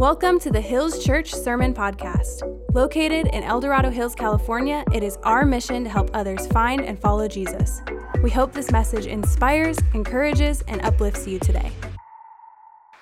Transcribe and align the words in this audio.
Welcome 0.00 0.40
to 0.40 0.50
the 0.50 0.62
Hills 0.62 1.04
Church 1.04 1.30
Sermon 1.30 1.74
Podcast. 1.74 2.40
Located 2.72 3.26
in 3.34 3.42
El 3.42 3.60
Dorado 3.60 3.90
Hills, 3.90 4.14
California, 4.14 4.82
it 4.94 5.02
is 5.02 5.18
our 5.24 5.44
mission 5.44 5.84
to 5.84 5.90
help 5.90 6.08
others 6.14 6.46
find 6.46 6.80
and 6.80 6.98
follow 6.98 7.28
Jesus. 7.28 7.82
We 8.22 8.30
hope 8.30 8.54
this 8.54 8.70
message 8.70 9.04
inspires, 9.04 9.76
encourages, 9.92 10.62
and 10.68 10.80
uplifts 10.80 11.26
you 11.26 11.38
today. 11.38 11.70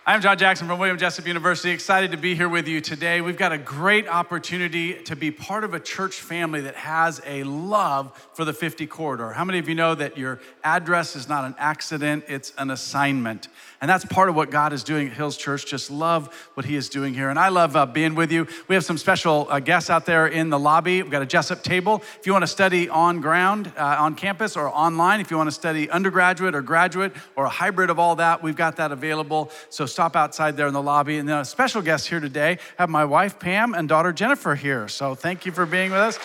I'm 0.09 0.23
John 0.23 0.39
Jackson 0.39 0.67
from 0.67 0.79
William 0.79 0.97
Jessup 0.97 1.27
University. 1.27 1.71
Excited 1.71 2.13
to 2.13 2.17
be 2.17 2.35
here 2.35 2.49
with 2.49 2.67
you 2.67 2.81
today. 2.81 3.21
We've 3.21 3.37
got 3.37 3.53
a 3.53 3.59
great 3.59 4.09
opportunity 4.09 4.95
to 5.03 5.15
be 5.15 5.31
part 5.31 5.65
of 5.65 5.75
a 5.75 5.81
church 5.81 6.15
family 6.15 6.63
that 6.63 6.77
has 6.77 7.21
a 7.27 7.43
love 7.43 8.19
for 8.33 8.47
the 8.47 8.55
50 8.55 8.87
corridor. 8.87 9.33
How 9.33 9.45
many 9.45 9.59
of 9.59 9.69
you 9.69 9.75
know 9.75 9.95
that 9.95 10.17
your 10.17 10.41
address 10.65 11.15
is 11.15 11.29
not 11.29 11.45
an 11.45 11.55
accident, 11.59 12.25
it's 12.27 12.55
an 12.57 12.71
assignment? 12.71 13.49
And 13.83 13.89
that's 13.91 14.07
part 14.07 14.31
of 14.31 14.35
what 14.35 14.51
God 14.51 14.73
is 14.73 14.83
doing 14.83 15.09
at 15.09 15.13
Hills 15.13 15.37
Church. 15.37 15.67
Just 15.67 15.91
love 15.91 16.35
what 16.55 16.65
He 16.65 16.75
is 16.75 16.89
doing 16.89 17.13
here. 17.13 17.29
And 17.29 17.39
I 17.39 17.51
love 17.51 17.77
uh, 17.77 17.85
being 17.85 18.15
with 18.15 18.33
you. 18.33 18.47
We 18.67 18.75
have 18.75 18.87
some 18.87 18.97
special 18.97 19.47
uh, 19.51 19.61
guests 19.61 19.91
out 19.91 20.07
there 20.07 20.27
in 20.27 20.49
the 20.49 20.59
lobby. 20.59 21.03
We've 21.03 21.13
got 21.13 21.21
a 21.21 21.27
Jessup 21.27 21.63
table. 21.63 22.03
If 22.19 22.27
you 22.27 22.33
want 22.33 22.45
to 22.45 22.49
study 22.49 22.89
on 22.89 23.21
ground, 23.21 23.71
uh, 23.77 23.97
on 24.01 24.15
campus, 24.15 24.57
or 24.57 24.69
online, 24.69 25.21
if 25.21 25.31
you 25.31 25.37
want 25.37 25.49
to 25.49 25.55
study 25.55 25.91
undergraduate 25.91 26.55
or 26.55 26.63
graduate 26.63 27.13
or 27.37 27.45
a 27.45 27.51
hybrid 27.51 27.91
of 27.91 27.99
all 27.99 28.17
that, 28.17 28.43
we've 28.43 28.57
got 28.57 28.77
that 28.77 28.91
available. 28.91 29.51
So 29.69 29.85
stop 29.99 30.15
outside 30.15 30.57
there 30.57 30.69
in 30.69 30.75
the 30.75 30.81
lobby. 30.81 31.19
And 31.19 31.29
then 31.29 31.39
a 31.39 31.45
special 31.45 31.83
guest 31.83 32.07
here 32.07 32.21
today, 32.21 32.59
have 32.77 32.89
my 32.89 33.05
wife 33.05 33.41
Pam 33.41 33.75
and 33.75 33.89
daughter 33.89 34.13
Jennifer 34.13 34.55
here. 34.55 34.87
So 34.87 35.17
thank 35.17 35.45
you 35.45 35.51
for 35.51 35.67
being 35.67 35.91
with 35.91 35.99
us. 35.99 36.21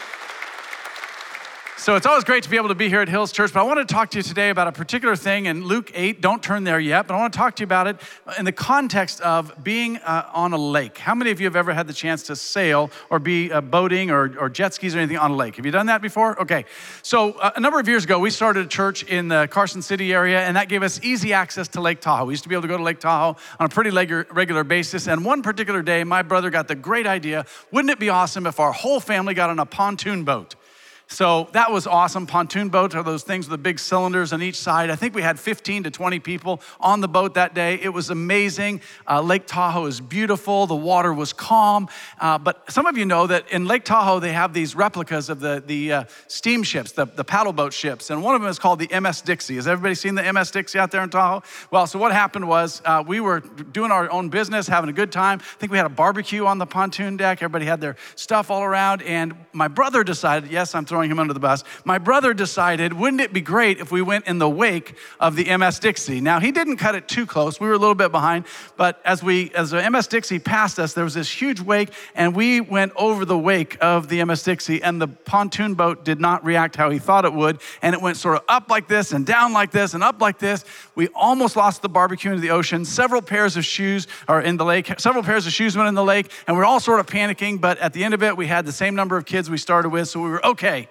So 1.76 1.96
it's 1.96 2.06
always 2.06 2.24
great 2.24 2.44
to 2.44 2.50
be 2.50 2.56
able 2.56 2.70
to 2.70 2.76
be 2.76 2.88
here 2.88 3.02
at 3.02 3.10
Hills 3.10 3.32
Church, 3.32 3.52
but 3.52 3.60
I 3.60 3.64
want 3.64 3.86
to 3.86 3.94
talk 3.94 4.12
to 4.12 4.18
you 4.18 4.24
today 4.24 4.52
about 4.52 4.68
a 4.68 4.72
particular 4.72 5.16
thing 5.16 5.48
in 5.48 5.66
Luke 5.66 5.92
8. 5.94 6.22
Don't 6.22 6.42
turn 6.42 6.64
there 6.64 6.80
yet, 6.80 7.08
but 7.08 7.16
I 7.16 7.18
want 7.20 7.34
to 7.34 7.38
talk 7.38 7.56
to 7.56 7.62
you 7.62 7.66
about 7.66 7.88
it 7.88 7.98
in 8.38 8.46
the 8.46 8.54
context 8.54 9.20
of 9.22 9.52
being 9.64 9.98
uh, 9.98 10.30
on 10.34 10.54
a 10.54 10.58
lake. 10.58 10.98
How 11.00 11.14
many 11.14 11.32
of 11.32 11.42
you 11.42 11.46
have 11.46 11.58
ever 11.58 11.74
had 11.74 11.88
the 11.88 11.94
chance 11.94 12.24
to 12.24 12.38
sail 12.38 12.90
or 13.10 13.20
be 13.20 13.52
uh, 13.52 13.60
boating 13.60 14.12
or, 14.12 14.38
or, 14.40 14.50
jet 14.50 14.76
skis 14.76 14.96
or 14.96 15.00
anything 15.00 15.18
on 15.18 15.32
a 15.32 15.36
lake? 15.36 15.58
Have 15.58 15.66
you 15.66 15.72
done 15.72 15.88
that 15.88 16.02
before? 16.02 16.40
Okay. 16.42 16.66
So 17.02 17.34
uh, 17.34 17.52
a 17.56 17.60
number 17.60 17.80
of 17.80 17.88
years 17.88 18.06
ago, 18.06 18.18
we 18.20 18.30
started 18.30 18.66
a 18.66 18.70
church 18.70 19.04
in 19.04 19.28
the 19.28 19.48
Carson 19.48 19.82
City 19.82 20.14
area, 20.14 20.40
and 20.42 20.56
that 20.56 20.70
gave 20.70 20.84
us 20.84 21.02
easy 21.04 21.34
access 21.34 21.68
to 21.70 21.82
Lake 21.82 22.00
Tahoe. 22.00 22.26
We 22.26 22.34
used 22.34 22.44
to 22.44 22.50
be 22.50 22.56
able 22.56 22.62
to 22.62 22.68
go 22.70 22.78
to 22.78 22.84
Lake 22.84 23.00
Tahoe 23.00 23.36
on 23.60 23.66
a 23.66 23.70
pretty 23.70 23.90
regular 23.90 24.64
basis. 24.64 25.08
And 25.08 25.26
one 25.26 25.42
particular 25.42 25.82
day, 25.82 26.04
my 26.06 26.22
brother 26.22 26.50
got 26.50 26.68
the 26.68 26.76
great 26.76 27.08
idea 27.08 27.46
wouldn't 27.72 27.92
it 27.92 28.00
be 28.00 28.10
awesome 28.10 28.46
if 28.48 28.60
our 28.60 28.72
whole 28.72 29.00
family 29.00 29.34
got 29.34 29.50
on 29.50 29.60
a 29.60 29.66
pontoon 29.66 30.24
boat? 30.24 30.56
So 31.14 31.48
that 31.52 31.72
was 31.72 31.86
awesome. 31.86 32.26
Pontoon 32.26 32.70
boats 32.70 32.96
are 32.96 33.04
those 33.04 33.22
things 33.22 33.46
with 33.46 33.52
the 33.52 33.62
big 33.62 33.78
cylinders 33.78 34.34
on 34.34 34.42
each 34.42 34.56
side. 34.56 34.90
I 34.90 34.96
think 34.96 35.14
we 35.14 35.22
had 35.22 35.40
15 35.40 35.84
to 35.84 35.92
20 35.92 36.20
people 36.20 36.60
on 36.80 37.02
the 37.02 37.08
boat 37.08 37.36
that 37.36 37.54
day. 37.54 37.76
It 37.76 37.90
was 37.90 38.10
amazing. 38.10 38.82
Uh, 39.08 39.22
Lake 39.22 39.46
Tahoe 39.46 39.86
is 39.86 40.02
beautiful. 40.02 40.66
The 40.66 40.76
water 40.76 41.14
was 41.14 41.32
calm. 41.32 41.88
Uh, 42.20 42.40
but 42.40 42.72
some 42.72 42.88
of 42.88 42.98
you 42.98 43.06
know 43.06 43.28
that 43.28 43.48
in 43.52 43.66
Lake 43.66 43.86
Tahoe, 43.86 44.20
they 44.20 44.34
have 44.34 44.56
these 44.56 44.76
replicas 44.76 45.30
of 45.30 45.40
the, 45.40 45.62
the 45.64 45.94
uh, 45.94 46.04
steamships, 46.26 46.94
the, 46.94 47.06
the 47.06 47.24
paddle 47.24 47.54
boat 47.54 47.74
ships. 47.74 48.10
And 48.10 48.24
one 48.24 48.34
of 48.34 48.42
them 48.42 48.50
is 48.50 48.58
called 48.58 48.80
the 48.80 49.00
MS 49.00 49.22
Dixie. 49.22 49.58
Has 49.58 49.68
everybody 49.68 49.94
seen 49.94 50.16
the 50.16 50.34
MS 50.34 50.50
Dixie 50.50 50.80
out 50.80 50.90
there 50.90 51.04
in 51.04 51.12
Tahoe? 51.12 51.44
Well, 51.70 51.86
so 51.86 52.00
what 52.00 52.12
happened 52.12 52.48
was 52.48 52.82
uh, 52.86 53.04
we 53.06 53.20
were 53.20 53.40
doing 53.40 53.92
our 53.92 54.10
own 54.10 54.30
business, 54.30 54.66
having 54.66 54.90
a 54.90 54.94
good 54.94 55.12
time. 55.12 55.42
I 55.42 55.60
think 55.60 55.72
we 55.72 55.78
had 55.78 55.86
a 55.86 55.90
barbecue 55.90 56.48
on 56.48 56.58
the 56.58 56.66
pontoon 56.66 57.18
deck. 57.18 57.44
Everybody 57.44 57.66
had 57.66 57.82
their 57.82 57.98
stuff 58.16 58.50
all 58.50 58.64
around. 58.64 59.04
And 59.04 59.36
my 59.54 59.68
brother 59.68 60.04
decided, 60.04 60.50
yes, 60.50 60.74
I'm 60.74 60.86
throwing 60.86 61.03
throwing 61.04 61.12
him 61.12 61.20
under 61.20 61.34
the 61.34 61.40
bus. 61.40 61.64
My 61.84 61.98
brother 61.98 62.34
decided, 62.34 62.94
wouldn't 62.94 63.22
it 63.22 63.34
be 63.34 63.42
great 63.42 63.80
if 63.80 63.92
we 63.92 64.02
went 64.02 64.26
in 64.26 64.40
the 64.40 64.50
wake 64.50 64.96
of 65.20 65.36
the 65.36 65.56
MS 65.58 65.80
Dixie? 65.80 66.22
Now, 66.22 66.40
he 66.40 66.52
didn't 66.52 66.78
cut 66.78 66.96
it 66.96 67.10
too 67.10 67.26
close. 67.26 67.60
We 67.60 67.68
were 67.68 67.74
a 67.74 67.78
little 67.78 67.96
bit 67.96 68.12
behind, 68.12 68.46
but 68.78 69.02
as 69.04 69.22
we 69.22 69.52
as 69.54 69.72
the 69.72 69.90
MS 69.90 70.08
Dixie 70.08 70.40
passed 70.40 70.80
us, 70.80 70.94
there 70.94 71.04
was 71.04 71.14
this 71.14 71.30
huge 71.30 71.60
wake, 71.60 71.90
and 72.16 72.34
we 72.34 72.62
went 72.62 72.94
over 72.96 73.26
the 73.26 73.38
wake 73.38 73.78
of 73.82 74.08
the 74.08 74.24
MS 74.24 74.44
Dixie, 74.44 74.82
and 74.82 75.02
the 75.02 75.08
pontoon 75.08 75.74
boat 75.74 76.06
did 76.06 76.22
not 76.22 76.44
react 76.46 76.76
how 76.76 76.90
he 76.90 77.00
thought 77.00 77.26
it 77.26 77.34
would, 77.34 77.60
and 77.82 77.94
it 77.94 78.02
went 78.02 78.16
sort 78.16 78.38
of 78.38 78.44
up 78.48 78.70
like 78.70 78.88
this 78.88 79.12
and 79.12 79.26
down 79.26 79.52
like 79.52 79.72
this 79.72 79.94
and 79.94 80.04
up 80.04 80.22
like 80.22 80.40
this. 80.40 80.64
We 80.96 81.10
almost 81.10 81.56
lost 81.56 81.82
the 81.82 81.90
barbecue 81.90 82.32
into 82.32 82.42
the 82.42 82.52
ocean. 82.52 82.86
Several 82.86 83.22
pairs 83.22 83.58
of 83.58 83.66
shoes 83.66 84.08
are 84.28 84.42
in 84.42 84.56
the 84.58 84.66
lake. 84.66 84.92
Several 85.00 85.24
pairs 85.24 85.46
of 85.46 85.54
shoes 85.54 85.76
went 85.76 85.90
in 85.90 85.96
the 85.96 86.04
lake, 86.04 86.32
and 86.48 86.56
we 86.56 86.62
we're 86.62 86.66
all 86.66 86.80
sort 86.80 87.02
of 87.02 87.08
panicking, 87.08 87.60
but 87.60 87.78
at 87.80 87.92
the 87.92 88.06
end 88.06 88.14
of 88.14 88.24
it, 88.24 88.38
we 88.38 88.48
had 88.48 88.66
the 88.66 88.72
same 88.72 88.96
number 88.96 89.18
of 89.18 89.26
kids 89.26 89.50
we 89.50 89.58
started 89.58 89.90
with, 89.90 90.08
so 90.08 90.22
we 90.22 90.30
were 90.30 90.46
okay. 90.46 90.88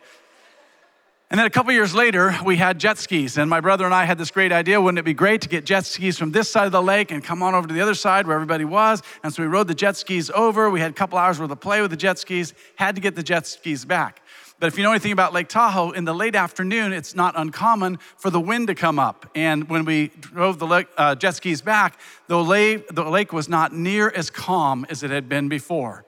And 1.33 1.39
then 1.39 1.47
a 1.47 1.51
couple 1.51 1.73
years 1.73 1.95
later, 1.95 2.37
we 2.45 2.59
had 2.59 2.79
jet 2.79 2.99
skis. 2.99 3.39
And 3.39 3.49
my 3.49 3.61
brother 3.61 3.87
and 3.87 3.95
I 3.95 4.05
had 4.05 4.19
this 4.19 4.31
great 4.31 4.53
idea 4.53 4.79
wouldn't 4.79 4.99
it 4.99 5.05
be 5.07 5.15
great 5.15 5.41
to 5.41 5.49
get 5.49 5.65
jet 5.65 5.87
skis 5.87 6.19
from 6.19 6.31
this 6.31 6.51
side 6.51 6.67
of 6.67 6.73
the 6.73 6.83
lake 6.83 7.11
and 7.11 7.25
come 7.25 7.43
on 7.43 7.55
over 7.55 7.67
to 7.67 7.73
the 7.73 7.81
other 7.81 7.95
side 7.95 8.27
where 8.27 8.35
everybody 8.35 8.67
was? 8.67 9.03
And 9.25 9.33
so 9.33 9.43
we 9.43 9.49
rode 9.49 9.67
the 9.67 9.75
jet 9.75 9.97
skis 9.97 10.31
over. 10.35 10.69
We 10.69 10.81
had 10.81 10.91
a 10.91 10.95
couple 10.95 11.17
hours 11.17 11.41
worth 11.41 11.51
of 11.51 11.59
play 11.59 11.81
with 11.81 11.91
the 11.91 11.97
jet 11.97 12.19
skis, 12.19 12.53
had 12.77 12.97
to 12.97 13.01
get 13.01 13.15
the 13.15 13.23
jet 13.23 13.47
skis 13.47 13.87
back. 13.87 14.21
But 14.61 14.67
if 14.67 14.77
you 14.77 14.85
know 14.85 14.91
anything 14.91 15.13
about 15.13 15.33
Lake 15.33 15.49
Tahoe, 15.49 15.93
in 15.93 16.05
the 16.05 16.15
late 16.15 16.37
afternoon, 16.37 16.93
it's 16.93 17.15
not 17.15 17.33
uncommon 17.35 17.99
for 18.19 18.29
the 18.29 18.39
wind 18.39 18.67
to 18.67 18.75
come 18.75 18.99
up. 18.99 19.31
And 19.35 19.71
when 19.71 19.87
we 19.87 20.09
drove 20.21 20.59
the 20.59 20.87
uh, 20.99 21.15
jet 21.15 21.37
skis 21.37 21.63
back, 21.63 21.99
the 22.27 22.45
lake, 22.45 22.89
the 22.89 23.05
lake 23.05 23.33
was 23.33 23.49
not 23.49 23.73
near 23.73 24.11
as 24.11 24.29
calm 24.29 24.85
as 24.91 25.03
it 25.03 25.11
had 25.11 25.31
been 25.31 25.49
before. 25.49 26.05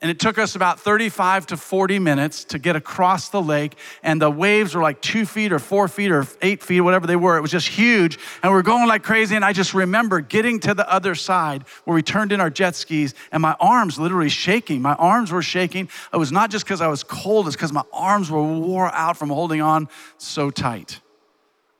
And 0.00 0.12
it 0.12 0.20
took 0.20 0.38
us 0.38 0.54
about 0.54 0.78
35 0.78 1.46
to 1.46 1.56
40 1.56 1.98
minutes 1.98 2.44
to 2.44 2.60
get 2.60 2.76
across 2.76 3.30
the 3.30 3.42
lake. 3.42 3.76
And 4.04 4.22
the 4.22 4.30
waves 4.30 4.76
were 4.76 4.82
like 4.82 5.00
two 5.00 5.26
feet 5.26 5.52
or 5.52 5.58
four 5.58 5.88
feet 5.88 6.12
or 6.12 6.24
eight 6.40 6.62
feet, 6.62 6.82
whatever 6.82 7.08
they 7.08 7.16
were. 7.16 7.36
It 7.36 7.40
was 7.40 7.50
just 7.50 7.66
huge. 7.66 8.16
And 8.42 8.52
we 8.52 8.56
were 8.56 8.62
going 8.62 8.86
like 8.86 9.02
crazy. 9.02 9.34
And 9.34 9.44
I 9.44 9.52
just 9.52 9.74
remember 9.74 10.20
getting 10.20 10.60
to 10.60 10.74
the 10.74 10.88
other 10.88 11.16
side 11.16 11.64
where 11.84 11.96
we 11.96 12.02
turned 12.02 12.30
in 12.30 12.40
our 12.40 12.50
jet 12.50 12.76
skis 12.76 13.12
and 13.32 13.42
my 13.42 13.56
arms 13.58 13.98
literally 13.98 14.28
shaking. 14.28 14.80
My 14.80 14.94
arms 14.94 15.32
were 15.32 15.42
shaking. 15.42 15.88
It 16.12 16.16
was 16.16 16.30
not 16.30 16.50
just 16.50 16.64
because 16.64 16.80
I 16.80 16.88
was 16.88 17.02
cold, 17.02 17.48
it's 17.48 17.56
because 17.56 17.72
my 17.72 17.84
arms 17.92 18.30
were 18.30 18.42
wore 18.42 18.94
out 18.94 19.16
from 19.16 19.30
holding 19.30 19.60
on 19.60 19.88
so 20.16 20.50
tight. 20.50 21.00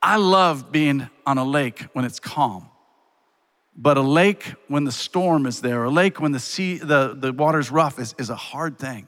I 0.01 0.17
love 0.17 0.73
being 0.73 1.09
on 1.25 1.37
a 1.37 1.45
lake 1.45 1.83
when 1.93 2.03
it's 2.03 2.19
calm. 2.19 2.68
But 3.81 3.95
a 3.95 4.01
lake 4.01 4.55
when 4.67 4.83
the 4.83 4.91
storm 4.91 5.45
is 5.45 5.61
there, 5.61 5.85
a 5.85 5.89
lake 5.89 6.19
when 6.19 6.33
the 6.33 6.39
sea, 6.39 6.79
the, 6.79 7.15
the 7.17 7.31
water's 7.31 7.71
rough 7.71 7.97
is, 7.97 8.13
is 8.17 8.29
a 8.29 8.35
hard 8.35 8.77
thing. 8.77 9.07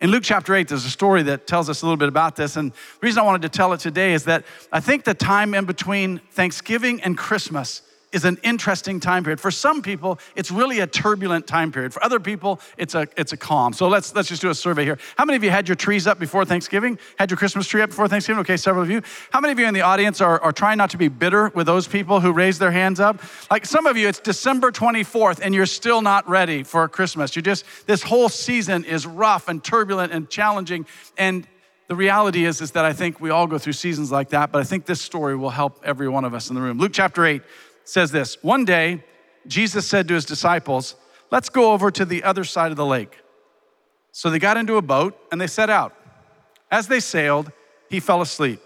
In 0.00 0.10
Luke 0.10 0.24
chapter 0.24 0.56
8, 0.56 0.66
there's 0.66 0.84
a 0.84 0.90
story 0.90 1.22
that 1.22 1.46
tells 1.46 1.70
us 1.70 1.82
a 1.82 1.86
little 1.86 1.96
bit 1.96 2.08
about 2.08 2.34
this. 2.34 2.56
And 2.56 2.72
the 2.72 2.76
reason 3.00 3.20
I 3.20 3.22
wanted 3.22 3.42
to 3.42 3.48
tell 3.48 3.72
it 3.74 3.78
today 3.78 4.12
is 4.12 4.24
that 4.24 4.44
I 4.72 4.80
think 4.80 5.04
the 5.04 5.14
time 5.14 5.54
in 5.54 5.66
between 5.66 6.18
Thanksgiving 6.32 7.00
and 7.00 7.16
Christmas 7.16 7.82
is 8.16 8.24
an 8.24 8.38
interesting 8.42 8.98
time 8.98 9.22
period. 9.22 9.38
For 9.38 9.50
some 9.50 9.82
people, 9.82 10.18
it's 10.34 10.50
really 10.50 10.80
a 10.80 10.86
turbulent 10.86 11.46
time 11.46 11.70
period. 11.70 11.92
For 11.92 12.02
other 12.02 12.18
people, 12.18 12.60
it's 12.78 12.94
a, 12.94 13.06
it's 13.16 13.34
a 13.34 13.36
calm. 13.36 13.74
So 13.74 13.88
let's, 13.88 14.14
let's 14.14 14.28
just 14.28 14.40
do 14.40 14.48
a 14.48 14.54
survey 14.54 14.84
here. 14.84 14.98
How 15.18 15.26
many 15.26 15.36
of 15.36 15.44
you 15.44 15.50
had 15.50 15.68
your 15.68 15.76
trees 15.76 16.06
up 16.06 16.18
before 16.18 16.46
Thanksgiving? 16.46 16.98
Had 17.18 17.30
your 17.30 17.36
Christmas 17.36 17.68
tree 17.68 17.82
up 17.82 17.90
before 17.90 18.08
Thanksgiving? 18.08 18.40
Okay, 18.40 18.56
several 18.56 18.82
of 18.82 18.90
you. 18.90 19.02
How 19.30 19.40
many 19.40 19.52
of 19.52 19.58
you 19.58 19.66
in 19.66 19.74
the 19.74 19.82
audience 19.82 20.22
are, 20.22 20.40
are 20.40 20.52
trying 20.52 20.78
not 20.78 20.88
to 20.90 20.96
be 20.96 21.08
bitter 21.08 21.50
with 21.54 21.66
those 21.66 21.86
people 21.86 22.20
who 22.20 22.32
raised 22.32 22.58
their 22.58 22.72
hands 22.72 23.00
up? 23.00 23.20
Like 23.50 23.66
some 23.66 23.86
of 23.86 23.98
you, 23.98 24.08
it's 24.08 24.18
December 24.18 24.72
24th 24.72 25.40
and 25.42 25.54
you're 25.54 25.66
still 25.66 26.00
not 26.00 26.26
ready 26.26 26.62
for 26.62 26.88
Christmas. 26.88 27.36
You're 27.36 27.42
just, 27.42 27.66
this 27.86 28.02
whole 28.02 28.30
season 28.30 28.84
is 28.84 29.06
rough 29.06 29.48
and 29.48 29.62
turbulent 29.62 30.12
and 30.12 30.30
challenging. 30.30 30.86
And 31.18 31.46
the 31.88 31.94
reality 31.94 32.44
is, 32.44 32.60
is 32.60 32.72
that 32.72 32.84
I 32.84 32.92
think 32.92 33.20
we 33.20 33.30
all 33.30 33.46
go 33.46 33.58
through 33.58 33.74
seasons 33.74 34.10
like 34.10 34.30
that, 34.30 34.50
but 34.50 34.60
I 34.60 34.64
think 34.64 34.86
this 34.86 35.00
story 35.00 35.36
will 35.36 35.50
help 35.50 35.80
every 35.84 36.08
one 36.08 36.24
of 36.24 36.34
us 36.34 36.48
in 36.48 36.56
the 36.56 36.60
room. 36.60 36.78
Luke 36.78 36.92
chapter 36.92 37.24
8, 37.24 37.42
says 37.86 38.10
this 38.10 38.42
One 38.42 38.64
day, 38.64 39.02
Jesus 39.46 39.86
said 39.86 40.08
to 40.08 40.14
his 40.14 40.24
disciples, 40.24 40.96
Let's 41.30 41.48
go 41.48 41.72
over 41.72 41.90
to 41.90 42.04
the 42.04 42.22
other 42.22 42.44
side 42.44 42.70
of 42.70 42.76
the 42.76 42.86
lake. 42.86 43.18
So 44.12 44.30
they 44.30 44.38
got 44.38 44.56
into 44.56 44.76
a 44.76 44.82
boat 44.82 45.18
and 45.32 45.40
they 45.40 45.46
set 45.46 45.70
out. 45.70 45.94
As 46.70 46.88
they 46.88 47.00
sailed, 47.00 47.50
he 47.88 48.00
fell 48.00 48.20
asleep. 48.20 48.60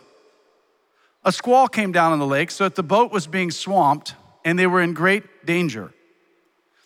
A 1.24 1.32
squall 1.32 1.68
came 1.68 1.92
down 1.92 2.12
on 2.12 2.18
the 2.18 2.26
lake 2.26 2.50
so 2.50 2.64
that 2.64 2.76
the 2.76 2.82
boat 2.82 3.12
was 3.12 3.26
being 3.26 3.50
swamped 3.50 4.14
and 4.44 4.58
they 4.58 4.66
were 4.66 4.80
in 4.80 4.94
great 4.94 5.44
danger. 5.44 5.92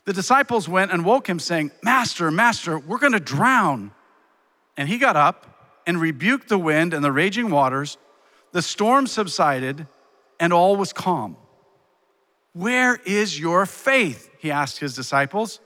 The 0.06 0.12
disciples 0.12 0.68
went 0.68 0.92
and 0.92 1.04
woke 1.04 1.28
him, 1.28 1.38
saying, 1.38 1.70
Master, 1.82 2.30
Master, 2.30 2.78
we're 2.78 2.98
going 2.98 3.12
to 3.12 3.20
drown. 3.20 3.92
And 4.76 4.88
he 4.88 4.98
got 4.98 5.16
up 5.16 5.80
and 5.86 6.00
rebuked 6.00 6.48
the 6.48 6.58
wind 6.58 6.92
and 6.92 7.04
the 7.04 7.12
raging 7.12 7.50
waters. 7.50 7.96
The 8.52 8.60
storm 8.60 9.06
subsided 9.06 9.86
and 10.40 10.52
all 10.52 10.76
was 10.76 10.92
calm. 10.92 11.36
Where 12.54 12.96
is 13.04 13.38
your 13.38 13.66
faith? 13.66 14.30
He 14.38 14.50
asked 14.50 14.78
his 14.78 14.94
disciples. 14.94 15.60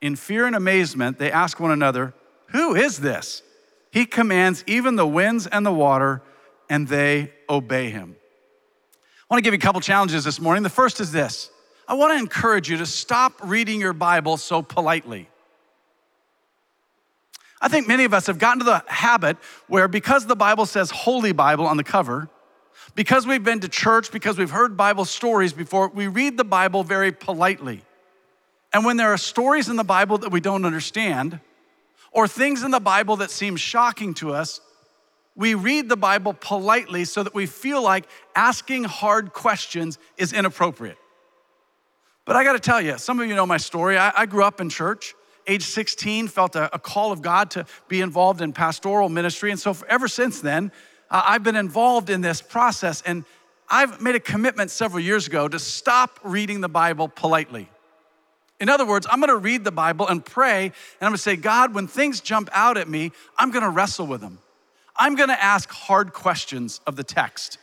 In 0.00 0.14
fear 0.14 0.46
and 0.46 0.54
amazement, 0.54 1.18
they 1.18 1.32
asked 1.32 1.58
one 1.58 1.70
another, 1.70 2.14
Who 2.48 2.74
is 2.74 3.00
this? 3.00 3.42
He 3.90 4.06
commands 4.06 4.62
even 4.66 4.96
the 4.96 5.06
winds 5.06 5.46
and 5.46 5.64
the 5.64 5.72
water, 5.72 6.22
and 6.68 6.86
they 6.86 7.32
obey 7.48 7.90
him. 7.90 8.16
I 9.20 9.34
want 9.34 9.42
to 9.42 9.42
give 9.42 9.54
you 9.54 9.58
a 9.58 9.60
couple 9.60 9.80
challenges 9.80 10.24
this 10.24 10.38
morning. 10.38 10.62
The 10.62 10.68
first 10.68 11.00
is 11.00 11.10
this 11.10 11.50
I 11.88 11.94
want 11.94 12.12
to 12.12 12.18
encourage 12.18 12.68
you 12.68 12.76
to 12.78 12.86
stop 12.86 13.32
reading 13.42 13.80
your 13.80 13.94
Bible 13.94 14.36
so 14.36 14.62
politely. 14.62 15.28
I 17.60 17.68
think 17.68 17.88
many 17.88 18.04
of 18.04 18.12
us 18.12 18.26
have 18.26 18.38
gotten 18.38 18.58
to 18.58 18.64
the 18.66 18.84
habit 18.86 19.38
where, 19.68 19.88
because 19.88 20.26
the 20.26 20.36
Bible 20.36 20.66
says 20.66 20.90
Holy 20.90 21.32
Bible 21.32 21.66
on 21.66 21.78
the 21.78 21.84
cover, 21.84 22.28
because 22.94 23.26
we've 23.26 23.44
been 23.44 23.60
to 23.60 23.68
church, 23.68 24.10
because 24.10 24.38
we've 24.38 24.50
heard 24.50 24.76
Bible 24.76 25.04
stories 25.04 25.52
before, 25.52 25.88
we 25.88 26.06
read 26.06 26.36
the 26.36 26.44
Bible 26.44 26.84
very 26.84 27.12
politely. 27.12 27.82
And 28.72 28.84
when 28.84 28.96
there 28.96 29.12
are 29.12 29.18
stories 29.18 29.68
in 29.68 29.76
the 29.76 29.84
Bible 29.84 30.18
that 30.18 30.30
we 30.30 30.40
don't 30.40 30.64
understand, 30.64 31.40
or 32.12 32.28
things 32.28 32.62
in 32.62 32.70
the 32.70 32.80
Bible 32.80 33.16
that 33.16 33.30
seem 33.30 33.56
shocking 33.56 34.14
to 34.14 34.32
us, 34.32 34.60
we 35.36 35.54
read 35.54 35.88
the 35.88 35.96
Bible 35.96 36.32
politely 36.32 37.04
so 37.04 37.22
that 37.22 37.34
we 37.34 37.46
feel 37.46 37.82
like 37.82 38.06
asking 38.36 38.84
hard 38.84 39.32
questions 39.32 39.98
is 40.16 40.32
inappropriate. 40.32 40.96
But 42.24 42.36
I 42.36 42.44
gotta 42.44 42.60
tell 42.60 42.80
you, 42.80 42.98
some 42.98 43.20
of 43.20 43.28
you 43.28 43.34
know 43.34 43.46
my 43.46 43.56
story. 43.56 43.98
I, 43.98 44.12
I 44.16 44.26
grew 44.26 44.44
up 44.44 44.60
in 44.60 44.70
church. 44.70 45.14
Age 45.46 45.64
16, 45.64 46.28
felt 46.28 46.56
a, 46.56 46.74
a, 46.74 46.78
call 46.78 47.12
of 47.12 47.20
God 47.20 47.50
to 47.50 47.66
be 47.86 48.00
involved 48.00 48.40
in 48.40 48.54
pastoral 48.54 49.10
ministry. 49.10 49.50
And 49.50 49.60
so, 49.60 49.76
ever 49.90 50.08
since 50.08 50.40
then, 50.40 50.72
I've 51.24 51.42
been 51.42 51.56
involved 51.56 52.10
in 52.10 52.20
this 52.20 52.42
process. 52.42 53.02
And 53.02 53.24
I've 53.68 54.00
made 54.00 54.14
a 54.14 54.20
commitment 54.20 54.70
several 54.70 55.00
years 55.00 55.26
ago 55.26 55.48
to 55.48 55.58
stop 55.58 56.18
reading 56.22 56.60
the 56.60 56.68
Bible 56.68 57.08
politely. 57.08 57.68
In 58.60 58.68
other 58.68 58.86
words, 58.86 59.06
I'm 59.10 59.20
gonna 59.20 59.36
read 59.36 59.64
the 59.64 59.72
Bible 59.72 60.06
and 60.08 60.24
pray, 60.24 60.66
and 60.66 60.72
I'm 61.00 61.08
gonna 61.08 61.18
say, 61.18 61.36
God, 61.36 61.74
when 61.74 61.86
things 61.86 62.20
jump 62.20 62.48
out 62.52 62.78
at 62.78 62.88
me, 62.88 63.12
I'm 63.36 63.50
gonna 63.50 63.70
wrestle 63.70 64.06
with 64.06 64.20
them. 64.20 64.38
I'm 64.96 65.16
gonna 65.16 65.32
ask 65.32 65.68
hard 65.70 66.12
questions 66.12 66.80
of 66.86 66.96
the 66.96 67.04
text. 67.04 67.58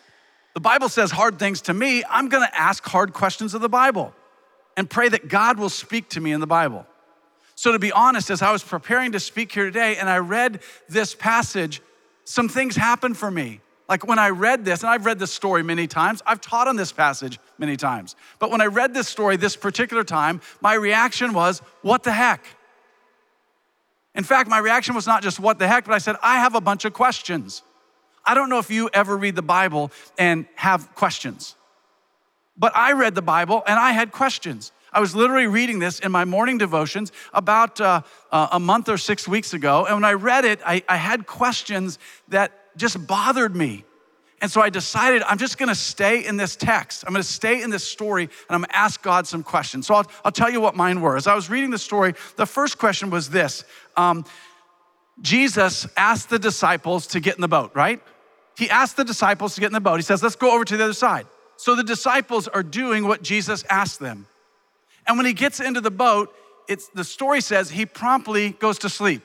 The 0.54 0.60
Bible 0.60 0.90
says 0.90 1.12
hard 1.12 1.40
things 1.40 1.62
to 1.64 1.74
me, 1.74 2.04
I'm 2.10 2.28
gonna 2.28 2.52
ask 2.54 2.84
hard 2.86 3.14
questions 3.14 3.54
of 3.54 3.62
the 3.62 3.70
Bible 3.70 4.14
and 4.76 4.90
pray 4.90 5.08
that 5.10 5.30
God 5.30 5.58
will 5.58 5.70
speak 5.70 6.10
to 6.10 6.20
me 6.20 6.34
in 6.34 6.42
the 6.42 6.48
Bible. 6.48 6.86
So, 7.56 7.72
to 7.72 7.80
be 7.80 7.92
honest, 7.92 8.30
as 8.30 8.42
I 8.42 8.52
was 8.52 8.64
preparing 8.64 9.12
to 9.14 9.20
speak 9.20 9.52
here 9.52 9.66
today 9.66 9.96
and 9.98 10.10
I 10.10 10.18
read 10.18 10.62
this 10.90 11.14
passage, 11.14 11.82
some 12.32 12.48
things 12.48 12.78
happened 12.78 13.18
for 13.18 13.30
me. 13.30 13.60
Like 13.90 14.08
when 14.08 14.18
I 14.18 14.30
read 14.30 14.64
this, 14.64 14.84
and 14.84 14.90
I've 14.90 15.06
read 15.06 15.20
this 15.20 15.34
story 15.34 15.64
many 15.64 15.86
times, 15.86 16.22
I've 16.26 16.40
taught 16.40 16.70
on 16.70 16.78
this 16.78 16.94
passage 16.94 17.40
many 17.58 17.76
times. 17.76 18.16
But 18.40 18.52
when 18.52 18.62
I 18.62 18.68
read 18.68 18.94
this 18.94 19.10
story 19.10 19.36
this 19.36 19.58
particular 19.58 20.06
time, 20.06 20.40
my 20.62 20.76
reaction 20.76 21.34
was, 21.34 21.60
What 21.82 22.04
the 22.04 22.14
heck? 22.14 22.46
In 24.16 24.24
fact, 24.24 24.50
my 24.50 24.60
reaction 24.60 24.96
was 24.96 25.06
not 25.08 25.24
just 25.24 25.42
what 25.42 25.60
the 25.60 25.68
heck, 25.68 25.84
but 25.84 25.94
I 25.94 25.98
said, 25.98 26.16
I 26.24 26.38
have 26.38 26.56
a 26.56 26.62
bunch 26.62 26.86
of 26.86 26.94
questions. 26.94 27.64
I 28.26 28.34
don't 28.34 28.50
know 28.50 28.60
if 28.60 28.72
you 28.72 28.90
ever 28.94 29.18
read 29.18 29.36
the 29.36 29.42
Bible 29.42 29.92
and 30.18 30.46
have 30.56 30.96
questions, 30.96 31.56
but 32.56 32.72
I 32.76 32.94
read 32.94 33.14
the 33.14 33.22
Bible 33.22 33.62
and 33.68 33.78
I 33.78 33.92
had 33.92 34.14
questions. 34.14 34.72
I 34.94 35.00
was 35.00 35.16
literally 35.16 35.48
reading 35.48 35.80
this 35.80 36.00
in 36.00 36.12
my 36.12 36.26
morning 36.26 36.58
devotions 36.58 37.12
about 37.34 37.80
uh, 37.80 38.02
uh, 38.32 38.50
a 38.52 38.60
month 38.60 38.90
or 38.90 38.98
six 38.98 39.28
weeks 39.28 39.54
ago. 39.54 39.86
And 39.86 39.96
when 39.96 40.06
I 40.06 40.14
read 40.14 40.44
it, 40.44 40.60
I, 40.66 40.84
I 40.90 40.98
had 40.98 41.26
questions 41.26 41.98
that 42.28 42.52
just 42.78 43.08
bothered 43.08 43.56
me. 43.56 43.86
And 44.42 44.50
so 44.50 44.60
I 44.60 44.70
decided 44.70 45.22
I'm 45.24 45.38
just 45.38 45.58
gonna 45.58 45.76
stay 45.76 46.26
in 46.26 46.36
this 46.36 46.56
text. 46.56 47.04
I'm 47.06 47.14
gonna 47.14 47.24
stay 47.24 47.62
in 47.62 47.70
this 47.70 47.88
story 47.88 48.24
and 48.24 48.32
I'm 48.50 48.62
gonna 48.62 48.74
ask 48.74 49.02
God 49.02 49.28
some 49.28 49.44
questions. 49.44 49.88
So 49.88 49.94
I'll, 49.94 50.12
I'll 50.26 50.32
tell 50.32 50.50
you 50.50 50.60
what 50.60 50.76
mine 50.76 51.00
were. 51.00 51.16
As 51.16 51.28
I 51.28 51.36
was 51.36 51.50
reading 51.50 51.70
the 51.70 51.78
story, 51.78 52.16
the 52.38 52.48
first 52.48 52.78
question 52.80 53.12
was 53.12 53.30
this 53.30 53.64
um, 53.96 54.26
Jesus 55.22 55.88
asked 55.96 56.30
the 56.30 56.40
disciples 56.40 57.08
to 57.08 57.20
get 57.20 57.36
in 57.36 57.42
the 57.42 57.48
boat, 57.48 57.72
right? 57.76 58.02
He 58.58 58.70
asked 58.70 58.98
the 58.98 59.06
disciples 59.06 59.56
to 59.56 59.62
get 59.62 59.68
in 59.68 59.74
the 59.74 59.80
boat. 59.80 59.98
He 59.98 60.04
says, 60.04 60.24
Let's 60.24 60.36
go 60.36 60.54
over 60.54 60.66
to 60.66 60.76
the 60.76 60.84
other 60.84 60.94
side. 60.94 61.28
So 61.58 61.76
the 61.76 61.84
disciples 61.84 62.48
are 62.48 62.64
doing 62.64 63.08
what 63.08 63.22
Jesus 63.22 63.64
asked 63.70 64.00
them. 64.00 64.26
And 65.12 65.18
when 65.18 65.26
he 65.26 65.34
gets 65.34 65.60
into 65.60 65.82
the 65.82 65.92
boat, 65.92 66.34
it's, 66.70 66.88
the 66.88 67.04
story 67.04 67.42
says 67.42 67.70
he 67.70 67.86
promptly 67.86 68.52
goes 68.52 68.80
to 68.80 68.88
sleep. 68.88 69.22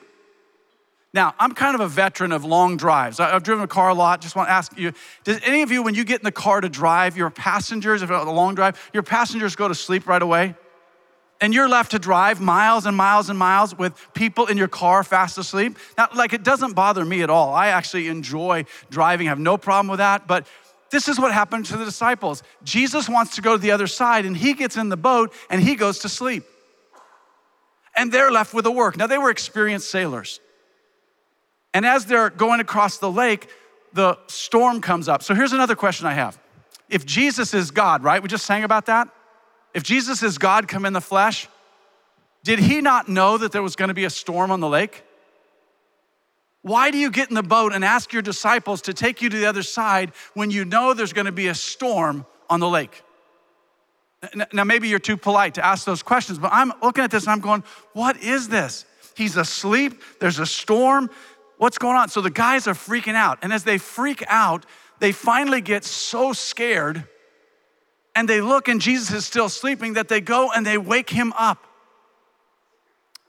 Now, 1.14 1.32
I'm 1.38 1.52
kind 1.52 1.76
of 1.76 1.80
a 1.80 1.86
veteran 1.86 2.32
of 2.32 2.44
long 2.44 2.76
drives. 2.76 3.20
I've 3.20 3.44
driven 3.44 3.62
a 3.62 3.68
car 3.68 3.90
a 3.90 3.94
lot. 3.94 4.20
Just 4.20 4.34
want 4.34 4.48
to 4.48 4.52
ask 4.52 4.76
you 4.76 4.92
Does 5.22 5.38
any 5.44 5.62
of 5.62 5.70
you, 5.70 5.84
when 5.84 5.94
you 5.94 6.02
get 6.02 6.18
in 6.18 6.24
the 6.24 6.32
car 6.32 6.60
to 6.60 6.68
drive, 6.68 7.16
your 7.16 7.30
passengers, 7.30 8.02
if 8.02 8.10
it's 8.10 8.26
a 8.26 8.28
long 8.28 8.56
drive, 8.56 8.90
your 8.92 9.04
passengers 9.04 9.54
go 9.54 9.68
to 9.68 9.76
sleep 9.76 10.08
right 10.08 10.20
away? 10.20 10.56
And 11.40 11.54
you're 11.54 11.68
left 11.68 11.92
to 11.92 12.00
drive 12.00 12.40
miles 12.40 12.84
and 12.84 12.96
miles 12.96 13.30
and 13.30 13.38
miles 13.38 13.78
with 13.78 13.94
people 14.12 14.46
in 14.46 14.56
your 14.56 14.66
car 14.66 15.04
fast 15.04 15.38
asleep? 15.38 15.78
Now, 15.96 16.08
like, 16.16 16.32
it 16.32 16.42
doesn't 16.42 16.72
bother 16.72 17.04
me 17.04 17.22
at 17.22 17.30
all. 17.30 17.54
I 17.54 17.68
actually 17.68 18.08
enjoy 18.08 18.64
driving, 18.90 19.28
I 19.28 19.30
have 19.30 19.38
no 19.38 19.56
problem 19.56 19.86
with 19.86 19.98
that. 19.98 20.26
But 20.26 20.48
this 20.90 21.08
is 21.08 21.18
what 21.18 21.32
happened 21.32 21.66
to 21.66 21.76
the 21.76 21.84
disciples. 21.84 22.42
Jesus 22.62 23.08
wants 23.08 23.34
to 23.36 23.42
go 23.42 23.56
to 23.56 23.58
the 23.58 23.72
other 23.72 23.86
side, 23.86 24.24
and 24.24 24.36
he 24.36 24.54
gets 24.54 24.76
in 24.76 24.88
the 24.88 24.96
boat 24.96 25.32
and 25.50 25.60
he 25.60 25.74
goes 25.74 26.00
to 26.00 26.08
sleep. 26.08 26.44
And 27.96 28.12
they're 28.12 28.30
left 28.30 28.54
with 28.54 28.64
the 28.64 28.70
work. 28.70 28.96
Now, 28.96 29.06
they 29.06 29.18
were 29.18 29.30
experienced 29.30 29.90
sailors. 29.90 30.40
And 31.72 31.84
as 31.84 32.06
they're 32.06 32.30
going 32.30 32.60
across 32.60 32.98
the 32.98 33.10
lake, 33.10 33.48
the 33.92 34.18
storm 34.28 34.80
comes 34.80 35.08
up. 35.08 35.22
So 35.22 35.34
here's 35.34 35.52
another 35.52 35.74
question 35.74 36.06
I 36.06 36.12
have. 36.12 36.38
If 36.88 37.04
Jesus 37.04 37.54
is 37.54 37.70
God, 37.70 38.02
right? 38.02 38.22
We 38.22 38.28
just 38.28 38.46
sang 38.46 38.64
about 38.64 38.86
that. 38.86 39.08
If 39.74 39.82
Jesus 39.82 40.22
is 40.22 40.38
God 40.38 40.68
come 40.68 40.84
in 40.84 40.92
the 40.92 41.00
flesh, 41.00 41.48
did 42.44 42.58
he 42.58 42.80
not 42.80 43.08
know 43.08 43.38
that 43.38 43.50
there 43.52 43.62
was 43.62 43.76
going 43.76 43.88
to 43.88 43.94
be 43.94 44.04
a 44.04 44.10
storm 44.10 44.50
on 44.50 44.60
the 44.60 44.68
lake? 44.68 45.02
Why 46.66 46.90
do 46.90 46.98
you 46.98 47.12
get 47.12 47.28
in 47.28 47.36
the 47.36 47.44
boat 47.44 47.72
and 47.72 47.84
ask 47.84 48.12
your 48.12 48.22
disciples 48.22 48.82
to 48.82 48.92
take 48.92 49.22
you 49.22 49.28
to 49.28 49.38
the 49.38 49.46
other 49.46 49.62
side 49.62 50.10
when 50.34 50.50
you 50.50 50.64
know 50.64 50.94
there's 50.94 51.12
going 51.12 51.26
to 51.26 51.30
be 51.32 51.46
a 51.46 51.54
storm 51.54 52.26
on 52.50 52.58
the 52.58 52.68
lake? 52.68 53.04
Now, 54.52 54.64
maybe 54.64 54.88
you're 54.88 54.98
too 54.98 55.16
polite 55.16 55.54
to 55.54 55.64
ask 55.64 55.84
those 55.84 56.02
questions, 56.02 56.40
but 56.40 56.52
I'm 56.52 56.72
looking 56.82 57.04
at 57.04 57.12
this 57.12 57.22
and 57.22 57.30
I'm 57.30 57.38
going, 57.38 57.62
what 57.92 58.20
is 58.20 58.48
this? 58.48 58.84
He's 59.14 59.36
asleep, 59.36 60.02
there's 60.18 60.40
a 60.40 60.46
storm, 60.46 61.08
what's 61.58 61.78
going 61.78 61.96
on? 61.96 62.08
So 62.08 62.20
the 62.20 62.30
guys 62.30 62.66
are 62.66 62.74
freaking 62.74 63.14
out. 63.14 63.38
And 63.42 63.52
as 63.52 63.62
they 63.62 63.78
freak 63.78 64.24
out, 64.26 64.66
they 64.98 65.12
finally 65.12 65.60
get 65.60 65.84
so 65.84 66.32
scared 66.32 67.04
and 68.16 68.28
they 68.28 68.40
look 68.40 68.66
and 68.66 68.80
Jesus 68.80 69.12
is 69.12 69.24
still 69.24 69.48
sleeping 69.48 69.92
that 69.92 70.08
they 70.08 70.20
go 70.20 70.50
and 70.50 70.66
they 70.66 70.78
wake 70.78 71.10
him 71.10 71.32
up. 71.38 71.64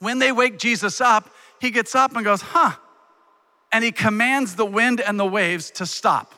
When 0.00 0.18
they 0.18 0.32
wake 0.32 0.58
Jesus 0.58 1.00
up, 1.00 1.30
he 1.60 1.70
gets 1.70 1.94
up 1.94 2.16
and 2.16 2.24
goes, 2.24 2.40
huh. 2.40 2.72
And 3.72 3.84
he 3.84 3.92
commands 3.92 4.56
the 4.56 4.64
wind 4.64 5.00
and 5.00 5.18
the 5.20 5.26
waves 5.26 5.70
to 5.72 5.86
stop. 5.86 6.34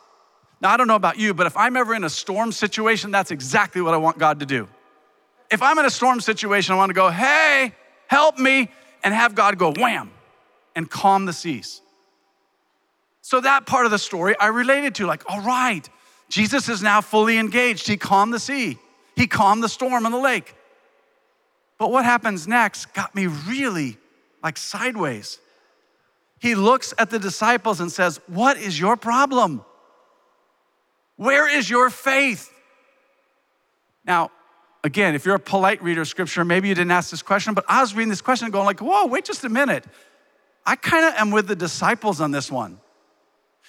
Now, 0.61 0.71
I 0.71 0.77
don't 0.77 0.89
know 0.89 0.97
about 0.97 1.19
you, 1.19 1.33
but 1.33 1.47
if 1.47 1.57
I'm 1.57 1.77
ever 1.77 1.95
in 1.95 2.05
a 2.05 2.11
storm 2.11 2.53
situation, 2.53 3.11
that's 3.11 3.31
exactly 3.31 3.81
what 3.81 3.95
I 3.95 3.97
want 3.97 4.19
God 4.19 4.41
to 4.41 4.47
do. 4.47 4.69
If 5.51 5.63
I'm 5.63 5.79
in 5.79 5.85
a 5.85 5.91
storm 5.91 6.21
situation, 6.21 6.75
I 6.75 6.77
want 6.77 6.91
to 6.91 6.95
go, 6.95 7.09
hey, 7.09 7.75
help 8.09 8.39
me, 8.39 8.69
and 9.03 9.15
have 9.15 9.35
God 9.35 9.59
go 9.59 9.73
wham 9.73 10.11
and 10.77 10.89
calm 10.91 11.25
the 11.25 11.33
seas. 11.33 11.81
So 13.23 13.41
that 13.41 13.67
part 13.67 13.85
of 13.85 13.91
the 13.91 13.99
story 13.99 14.37
I 14.39 14.49
related 14.49 14.95
to, 14.97 15.07
like, 15.07 15.23
all 15.31 15.41
right, 15.41 15.89
Jesus 16.29 16.69
is 16.69 16.83
now 16.83 17.01
fully 17.01 17.39
engaged. 17.39 17.87
He 17.87 17.97
calmed 17.97 18.33
the 18.35 18.41
sea, 18.41 18.79
he 19.17 19.27
calmed 19.27 19.63
the 19.63 19.69
storm 19.69 20.07
on 20.07 20.13
the 20.13 20.19
lake. 20.19 20.55
But 21.79 21.91
what 21.91 22.05
happens 22.05 22.47
next 22.47 22.93
got 22.93 23.15
me 23.15 23.27
really 23.27 23.97
like 24.43 24.59
sideways. 24.59 25.39
He 26.41 26.55
looks 26.55 26.95
at 26.99 27.11
the 27.11 27.19
disciples 27.19 27.81
and 27.81 27.93
says, 27.93 28.19
What 28.27 28.57
is 28.57 28.81
your 28.81 28.97
problem? 28.97 29.63
Where 31.17 31.49
is 31.49 31.69
your 31.69 31.91
faith? 31.91 32.51
Now, 34.07 34.31
again, 34.83 35.15
if 35.15 35.27
you're 35.27 35.35
a 35.35 35.39
polite 35.39 35.83
reader 35.83 36.01
of 36.01 36.09
scripture, 36.09 36.43
maybe 36.45 36.69
you 36.69 36.75
didn't 36.75 36.93
ask 36.93 37.11
this 37.11 37.21
question, 37.21 37.53
but 37.53 37.67
I 37.69 37.83
was 37.83 37.95
reading 37.95 38.09
this 38.09 38.23
question 38.23 38.47
and 38.47 38.53
going 38.55 38.65
like, 38.65 38.81
whoa, 38.81 39.07
wait 39.07 39.27
just 39.27 39.45
a 39.45 39.51
minute. 39.51 39.85
I 40.65 40.77
kind 40.77 41.05
of 41.05 41.15
am 41.15 41.31
with 41.31 41.47
the 41.47 41.55
disciples 41.55 42.23
on 42.23 42.31
this 42.31 42.51
one. 42.51 42.81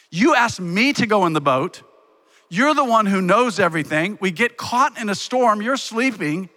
You 0.10 0.34
asked 0.34 0.62
me 0.62 0.94
to 0.94 1.06
go 1.06 1.26
in 1.26 1.34
the 1.34 1.42
boat. 1.42 1.84
You're 2.50 2.74
the 2.74 2.86
one 2.86 3.06
who 3.06 3.22
knows 3.22 3.60
everything. 3.60 4.18
We 4.22 4.32
get 4.32 4.56
caught 4.56 4.98
in 4.98 5.10
a 5.10 5.16
storm, 5.16 5.62
you're 5.62 5.78
sleeping, 5.78 6.50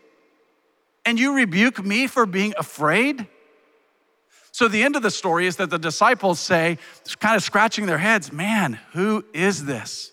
and 1.04 1.18
you 1.18 1.34
rebuke 1.34 1.84
me 1.84 2.06
for 2.06 2.24
being 2.24 2.54
afraid? 2.56 3.26
So, 4.54 4.68
the 4.68 4.84
end 4.84 4.94
of 4.94 5.02
the 5.02 5.10
story 5.10 5.48
is 5.48 5.56
that 5.56 5.70
the 5.70 5.80
disciples 5.80 6.38
say, 6.38 6.78
kind 7.18 7.34
of 7.34 7.42
scratching 7.42 7.86
their 7.86 7.98
heads, 7.98 8.32
man, 8.32 8.78
who 8.92 9.24
is 9.34 9.64
this? 9.64 10.12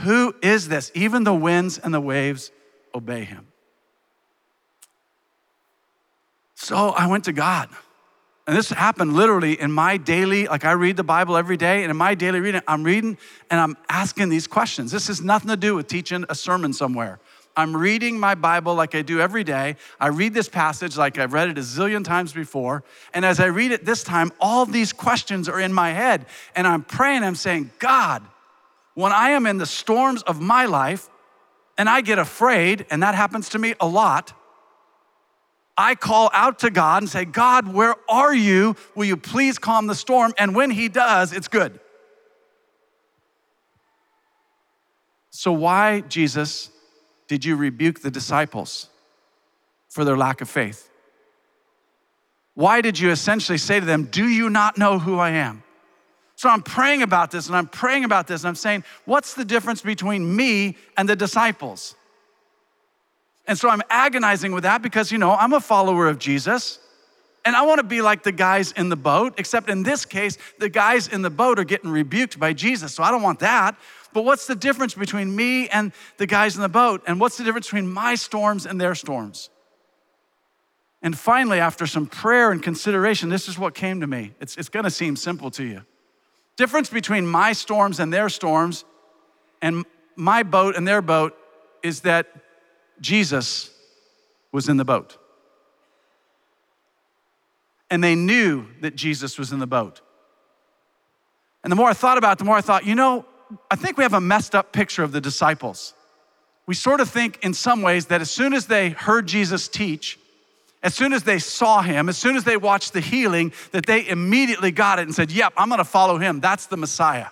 Who 0.00 0.34
is 0.42 0.68
this? 0.68 0.92
Even 0.94 1.24
the 1.24 1.32
winds 1.32 1.78
and 1.78 1.94
the 1.94 2.00
waves 2.00 2.50
obey 2.94 3.24
him. 3.24 3.46
So 6.56 6.90
I 6.90 7.06
went 7.06 7.24
to 7.24 7.32
God. 7.32 7.70
And 8.46 8.54
this 8.54 8.68
happened 8.68 9.14
literally 9.14 9.58
in 9.58 9.72
my 9.72 9.96
daily, 9.96 10.46
like 10.46 10.66
I 10.66 10.72
read 10.72 10.98
the 10.98 11.02
Bible 11.02 11.38
every 11.38 11.56
day, 11.56 11.84
and 11.84 11.90
in 11.90 11.96
my 11.96 12.14
daily 12.14 12.40
reading, 12.40 12.60
I'm 12.68 12.84
reading 12.84 13.16
and 13.50 13.58
I'm 13.58 13.78
asking 13.88 14.28
these 14.28 14.46
questions. 14.46 14.92
This 14.92 15.06
has 15.06 15.22
nothing 15.22 15.48
to 15.48 15.56
do 15.56 15.74
with 15.74 15.86
teaching 15.86 16.26
a 16.28 16.34
sermon 16.34 16.74
somewhere. 16.74 17.18
I'm 17.56 17.76
reading 17.76 18.18
my 18.18 18.34
Bible 18.34 18.74
like 18.74 18.94
I 18.94 19.02
do 19.02 19.20
every 19.20 19.44
day. 19.44 19.76
I 20.00 20.08
read 20.08 20.32
this 20.32 20.48
passage 20.48 20.96
like 20.96 21.18
I've 21.18 21.32
read 21.32 21.48
it 21.48 21.58
a 21.58 21.60
zillion 21.60 22.04
times 22.04 22.32
before. 22.32 22.82
And 23.12 23.24
as 23.24 23.40
I 23.40 23.46
read 23.46 23.72
it 23.72 23.84
this 23.84 24.02
time, 24.02 24.32
all 24.40 24.64
these 24.64 24.92
questions 24.92 25.48
are 25.48 25.60
in 25.60 25.72
my 25.72 25.90
head. 25.90 26.26
And 26.56 26.66
I'm 26.66 26.82
praying, 26.82 27.24
I'm 27.24 27.34
saying, 27.34 27.70
God, 27.78 28.22
when 28.94 29.12
I 29.12 29.30
am 29.30 29.46
in 29.46 29.58
the 29.58 29.66
storms 29.66 30.22
of 30.22 30.40
my 30.40 30.64
life 30.64 31.08
and 31.76 31.88
I 31.88 32.00
get 32.00 32.18
afraid, 32.18 32.86
and 32.90 33.02
that 33.02 33.14
happens 33.14 33.50
to 33.50 33.58
me 33.58 33.74
a 33.80 33.86
lot, 33.86 34.32
I 35.76 35.94
call 35.94 36.30
out 36.32 36.60
to 36.60 36.70
God 36.70 37.02
and 37.02 37.10
say, 37.10 37.24
God, 37.24 37.72
where 37.72 37.94
are 38.08 38.34
you? 38.34 38.76
Will 38.94 39.06
you 39.06 39.16
please 39.16 39.58
calm 39.58 39.86
the 39.86 39.94
storm? 39.94 40.34
And 40.38 40.54
when 40.54 40.70
He 40.70 40.88
does, 40.88 41.32
it's 41.32 41.48
good. 41.48 41.80
So, 45.30 45.50
why, 45.50 46.02
Jesus, 46.02 46.70
did 47.32 47.44
you 47.44 47.56
rebuke 47.56 48.02
the 48.02 48.10
disciples? 48.10 48.88
for 49.92 50.06
their 50.06 50.16
lack 50.16 50.40
of 50.40 50.48
faith? 50.48 50.88
Why 52.54 52.80
did 52.80 52.98
you 52.98 53.10
essentially 53.10 53.58
say 53.58 53.78
to 53.78 53.86
them, 53.86 54.04
Do 54.04 54.26
you 54.26 54.48
not 54.48 54.78
know 54.78 54.98
who 54.98 55.18
I 55.18 55.30
am? 55.30 55.62
So 56.34 56.48
I'm 56.48 56.62
praying 56.62 57.02
about 57.02 57.30
this 57.30 57.46
and 57.46 57.54
I'm 57.54 57.68
praying 57.68 58.04
about 58.04 58.26
this 58.26 58.42
and 58.42 58.48
I'm 58.48 58.54
saying, 58.54 58.84
What's 59.04 59.34
the 59.34 59.44
difference 59.44 59.82
between 59.82 60.34
me 60.34 60.76
and 60.96 61.08
the 61.08 61.16
disciples? 61.16 61.94
And 63.46 63.58
so 63.58 63.68
I'm 63.68 63.82
agonizing 63.90 64.52
with 64.52 64.62
that 64.62 64.82
because, 64.82 65.12
you 65.12 65.18
know, 65.18 65.32
I'm 65.32 65.52
a 65.52 65.60
follower 65.60 66.08
of 66.08 66.18
Jesus. 66.18 66.78
And 67.44 67.56
I 67.56 67.62
want 67.62 67.78
to 67.78 67.86
be 67.86 68.00
like 68.00 68.22
the 68.22 68.32
guys 68.32 68.72
in 68.72 68.88
the 68.88 68.96
boat, 68.96 69.34
except 69.36 69.68
in 69.68 69.82
this 69.82 70.04
case, 70.04 70.38
the 70.58 70.68
guys 70.68 71.08
in 71.08 71.22
the 71.22 71.30
boat 71.30 71.58
are 71.58 71.64
getting 71.64 71.90
rebuked 71.90 72.38
by 72.38 72.52
Jesus. 72.52 72.94
So 72.94 73.02
I 73.02 73.10
don't 73.10 73.22
want 73.22 73.40
that. 73.40 73.76
But 74.12 74.24
what's 74.24 74.46
the 74.46 74.54
difference 74.54 74.94
between 74.94 75.34
me 75.34 75.68
and 75.68 75.92
the 76.18 76.26
guys 76.26 76.56
in 76.56 76.62
the 76.62 76.68
boat? 76.68 77.02
And 77.06 77.18
what's 77.18 77.36
the 77.36 77.44
difference 77.44 77.66
between 77.66 77.88
my 77.88 78.14
storms 78.14 78.66
and 78.66 78.80
their 78.80 78.94
storms? 78.94 79.50
And 81.02 81.18
finally, 81.18 81.58
after 81.58 81.86
some 81.86 82.06
prayer 82.06 82.52
and 82.52 82.62
consideration, 82.62 83.28
this 83.28 83.48
is 83.48 83.58
what 83.58 83.74
came 83.74 84.00
to 84.00 84.06
me. 84.06 84.32
It's, 84.40 84.56
it's 84.56 84.68
going 84.68 84.84
to 84.84 84.90
seem 84.90 85.16
simple 85.16 85.50
to 85.52 85.64
you. 85.64 85.82
Difference 86.56 86.90
between 86.90 87.26
my 87.26 87.52
storms 87.52 87.98
and 87.98 88.12
their 88.12 88.28
storms 88.28 88.84
and 89.60 89.84
my 90.14 90.42
boat 90.42 90.76
and 90.76 90.86
their 90.86 91.02
boat 91.02 91.36
is 91.82 92.02
that 92.02 92.28
Jesus 93.00 93.70
was 94.52 94.68
in 94.68 94.76
the 94.76 94.84
boat. 94.84 95.16
And 97.90 98.02
they 98.02 98.14
knew 98.14 98.66
that 98.80 98.94
Jesus 98.94 99.38
was 99.38 99.52
in 99.52 99.58
the 99.58 99.66
boat. 99.66 100.00
And 101.64 101.70
the 101.70 101.76
more 101.76 101.88
I 101.88 101.94
thought 101.94 102.18
about 102.18 102.32
it, 102.32 102.38
the 102.38 102.44
more 102.44 102.56
I 102.56 102.60
thought, 102.60 102.86
you 102.86 102.94
know, 102.94 103.24
I 103.70 103.76
think 103.76 103.96
we 103.96 104.04
have 104.04 104.14
a 104.14 104.20
messed 104.20 104.54
up 104.54 104.72
picture 104.72 105.02
of 105.02 105.12
the 105.12 105.20
disciples. 105.20 105.94
We 106.66 106.74
sort 106.74 107.00
of 107.00 107.10
think 107.10 107.38
in 107.42 107.54
some 107.54 107.82
ways 107.82 108.06
that 108.06 108.20
as 108.20 108.30
soon 108.30 108.52
as 108.52 108.66
they 108.66 108.90
heard 108.90 109.26
Jesus 109.26 109.68
teach, 109.68 110.18
as 110.82 110.94
soon 110.94 111.12
as 111.12 111.22
they 111.22 111.38
saw 111.38 111.82
him, 111.82 112.08
as 112.08 112.16
soon 112.16 112.36
as 112.36 112.44
they 112.44 112.56
watched 112.56 112.92
the 112.92 113.00
healing, 113.00 113.52
that 113.70 113.86
they 113.86 114.06
immediately 114.08 114.72
got 114.72 114.98
it 114.98 115.02
and 115.02 115.14
said, 115.14 115.30
Yep, 115.30 115.54
I'm 115.56 115.68
gonna 115.68 115.84
follow 115.84 116.18
him. 116.18 116.40
That's 116.40 116.66
the 116.66 116.76
Messiah. 116.76 117.28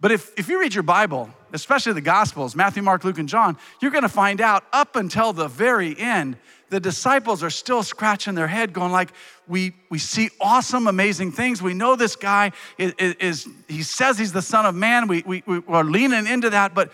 But 0.00 0.12
if, 0.12 0.38
if 0.38 0.48
you 0.48 0.60
read 0.60 0.74
your 0.74 0.82
Bible, 0.82 1.30
especially 1.54 1.94
the 1.94 2.02
Gospels, 2.02 2.54
Matthew, 2.54 2.82
Mark, 2.82 3.04
Luke, 3.04 3.18
and 3.18 3.28
John, 3.28 3.56
you're 3.80 3.90
gonna 3.90 4.08
find 4.08 4.40
out 4.40 4.64
up 4.72 4.96
until 4.96 5.32
the 5.32 5.48
very 5.48 5.98
end, 5.98 6.36
the 6.68 6.80
disciples 6.80 7.42
are 7.42 7.50
still 7.50 7.82
scratching 7.82 8.34
their 8.34 8.48
head, 8.48 8.72
going 8.72 8.92
like, 8.92 9.12
we, 9.46 9.72
we 9.90 9.98
see 9.98 10.30
awesome, 10.40 10.86
amazing 10.88 11.32
things. 11.32 11.62
We 11.62 11.74
know 11.74 11.96
this 11.96 12.16
guy 12.16 12.52
is, 12.76 12.92
is, 12.98 13.48
he 13.68 13.82
says 13.82 14.18
he's 14.18 14.32
the 14.32 14.42
son 14.42 14.66
of 14.66 14.74
man. 14.74 15.06
We, 15.06 15.22
we, 15.24 15.42
we're 15.46 15.84
leaning 15.84 16.26
into 16.26 16.50
that, 16.50 16.74
but 16.74 16.92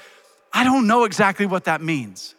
I 0.52 0.64
don't 0.64 0.86
know 0.86 1.04
exactly 1.04 1.46
what 1.46 1.64
that 1.64 1.80
means. 1.80 2.34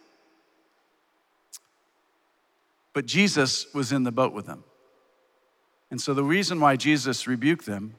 But 2.94 3.08
Jesus 3.08 3.74
was 3.74 3.92
in 3.92 4.04
the 4.04 4.12
boat 4.12 4.34
with 4.34 4.46
them. 4.46 4.64
And 5.90 6.00
so 6.00 6.14
the 6.14 6.24
reason 6.24 6.60
why 6.60 6.76
Jesus 6.76 7.28
rebuked 7.28 7.66
them 7.66 7.96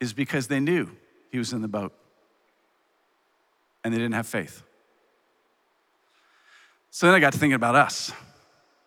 is 0.00 0.12
because 0.12 0.48
they 0.48 0.60
knew 0.60 0.90
he 1.30 1.38
was 1.38 1.52
in 1.52 1.62
the 1.62 1.68
boat 1.68 1.92
and 3.82 3.92
they 3.92 3.98
didn't 3.98 4.14
have 4.14 4.26
faith. 4.26 4.62
So 6.90 7.06
then 7.06 7.14
I 7.14 7.20
got 7.20 7.32
to 7.32 7.38
thinking 7.38 7.54
about 7.54 7.74
us. 7.74 8.12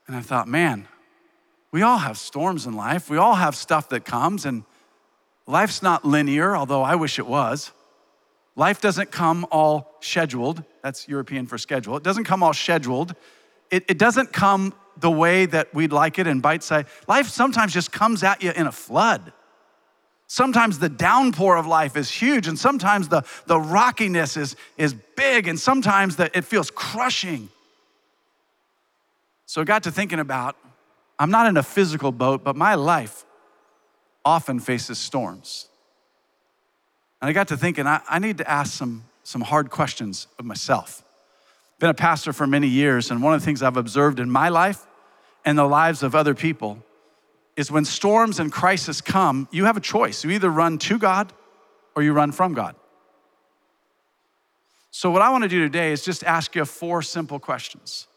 And 0.07 0.15
I 0.15 0.21
thought, 0.21 0.47
man, 0.47 0.87
we 1.71 1.81
all 1.81 1.99
have 1.99 2.17
storms 2.17 2.65
in 2.65 2.73
life. 2.73 3.09
We 3.09 3.17
all 3.17 3.35
have 3.35 3.55
stuff 3.55 3.89
that 3.89 4.03
comes, 4.03 4.45
and 4.45 4.63
life's 5.47 5.81
not 5.81 6.03
linear, 6.03 6.55
although 6.55 6.81
I 6.81 6.95
wish 6.95 7.19
it 7.19 7.27
was. 7.27 7.71
Life 8.55 8.81
doesn't 8.81 9.11
come 9.11 9.47
all 9.51 9.95
scheduled. 10.01 10.63
That's 10.83 11.07
European 11.07 11.47
for 11.47 11.57
schedule. 11.57 11.95
It 11.95 12.03
doesn't 12.03 12.25
come 12.25 12.43
all 12.43 12.53
scheduled 12.53 13.15
it, 13.71 13.85
it 13.87 13.97
doesn't 13.97 14.33
come 14.33 14.73
the 14.97 15.09
way 15.09 15.45
that 15.47 15.73
we'd 15.73 15.93
like 15.93 16.19
it 16.19 16.27
in 16.27 16.41
bite 16.41 16.61
size. 16.61 16.85
Life 17.07 17.29
sometimes 17.29 17.73
just 17.73 17.91
comes 17.91 18.21
at 18.21 18.43
you 18.43 18.51
in 18.51 18.67
a 18.67 18.71
flood. 18.71 19.31
Sometimes 20.27 20.79
the 20.79 20.89
downpour 20.89 21.57
of 21.57 21.65
life 21.65 21.97
is 21.97 22.09
huge, 22.09 22.47
and 22.47 22.59
sometimes 22.59 23.07
the, 23.07 23.23
the 23.47 23.59
rockiness 23.59 24.37
is, 24.37 24.55
is 24.77 24.93
big, 24.93 25.47
and 25.47 25.59
sometimes 25.59 26.17
the, 26.17 26.29
it 26.37 26.45
feels 26.45 26.69
crushing. 26.69 27.49
So 29.51 29.59
I 29.59 29.65
got 29.65 29.83
to 29.83 29.91
thinking 29.91 30.19
about 30.19 30.55
I'm 31.19 31.29
not 31.29 31.45
in 31.45 31.57
a 31.57 31.61
physical 31.61 32.13
boat, 32.13 32.41
but 32.41 32.55
my 32.55 32.75
life 32.75 33.25
often 34.23 34.61
faces 34.61 34.97
storms. 34.97 35.67
And 37.21 37.29
I 37.29 37.33
got 37.33 37.49
to 37.49 37.57
thinking 37.57 37.85
I, 37.85 37.99
I 38.09 38.19
need 38.19 38.37
to 38.37 38.49
ask 38.49 38.71
some, 38.71 39.03
some 39.23 39.41
hard 39.41 39.69
questions 39.69 40.27
of 40.39 40.45
myself 40.45 41.03
been 41.79 41.89
a 41.89 41.93
pastor 41.93 42.31
for 42.31 42.47
many 42.47 42.69
years, 42.69 43.11
and 43.11 43.21
one 43.21 43.33
of 43.33 43.41
the 43.41 43.45
things 43.45 43.61
I've 43.61 43.75
observed 43.75 44.21
in 44.21 44.31
my 44.31 44.47
life 44.47 44.87
and 45.43 45.57
the 45.57 45.65
lives 45.65 46.01
of 46.01 46.15
other 46.15 46.33
people 46.33 46.77
is 47.57 47.69
when 47.69 47.83
storms 47.83 48.39
and 48.39 48.53
crisis 48.53 49.01
come, 49.01 49.49
you 49.51 49.65
have 49.65 49.75
a 49.75 49.81
choice. 49.81 50.23
You 50.23 50.29
either 50.29 50.49
run 50.49 50.77
to 50.77 50.97
God 50.97 51.33
or 51.93 52.03
you 52.03 52.13
run 52.13 52.31
from 52.31 52.53
God. 52.53 52.77
So, 54.91 55.11
what 55.11 55.21
I 55.21 55.29
want 55.29 55.43
to 55.43 55.49
do 55.49 55.59
today 55.59 55.91
is 55.91 56.05
just 56.05 56.23
ask 56.23 56.55
you 56.55 56.63
four 56.63 57.01
simple 57.01 57.37
questions. 57.37 58.07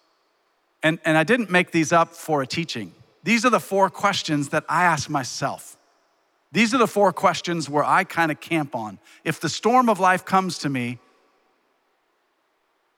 And, 0.84 0.98
and 1.06 1.16
I 1.16 1.24
didn't 1.24 1.50
make 1.50 1.70
these 1.70 1.92
up 1.92 2.12
for 2.12 2.42
a 2.42 2.46
teaching. 2.46 2.92
These 3.24 3.46
are 3.46 3.50
the 3.50 3.58
four 3.58 3.88
questions 3.88 4.50
that 4.50 4.64
I 4.68 4.84
ask 4.84 5.08
myself. 5.08 5.78
These 6.52 6.74
are 6.74 6.78
the 6.78 6.86
four 6.86 7.10
questions 7.10 7.70
where 7.70 7.82
I 7.82 8.04
kind 8.04 8.30
of 8.30 8.38
camp 8.38 8.76
on. 8.76 8.98
If 9.24 9.40
the 9.40 9.48
storm 9.48 9.88
of 9.88 9.98
life 9.98 10.26
comes 10.26 10.58
to 10.58 10.68
me, 10.68 10.98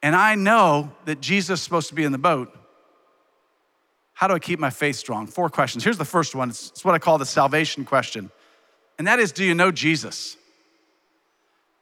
and 0.02 0.16
I 0.16 0.35
know 0.35 0.93
that 1.05 1.21
Jesus 1.21 1.61
is 1.61 1.64
supposed 1.64 1.88
to 1.88 1.95
be 1.95 2.02
in 2.02 2.11
the 2.11 2.19
boat, 2.19 2.52
how 4.14 4.26
do 4.26 4.35
I 4.35 4.40
keep 4.40 4.59
my 4.59 4.71
faith 4.71 4.97
strong? 4.97 5.28
Four 5.28 5.49
questions. 5.49 5.85
Here's 5.85 5.97
the 5.97 6.05
first 6.05 6.35
one 6.35 6.50
it's, 6.50 6.71
it's 6.71 6.85
what 6.85 6.95
I 6.95 6.99
call 6.99 7.19
the 7.19 7.26
salvation 7.26 7.85
question, 7.85 8.31
and 8.99 9.07
that 9.07 9.21
is 9.21 9.31
Do 9.31 9.45
you 9.45 9.55
know 9.55 9.71
Jesus? 9.71 10.37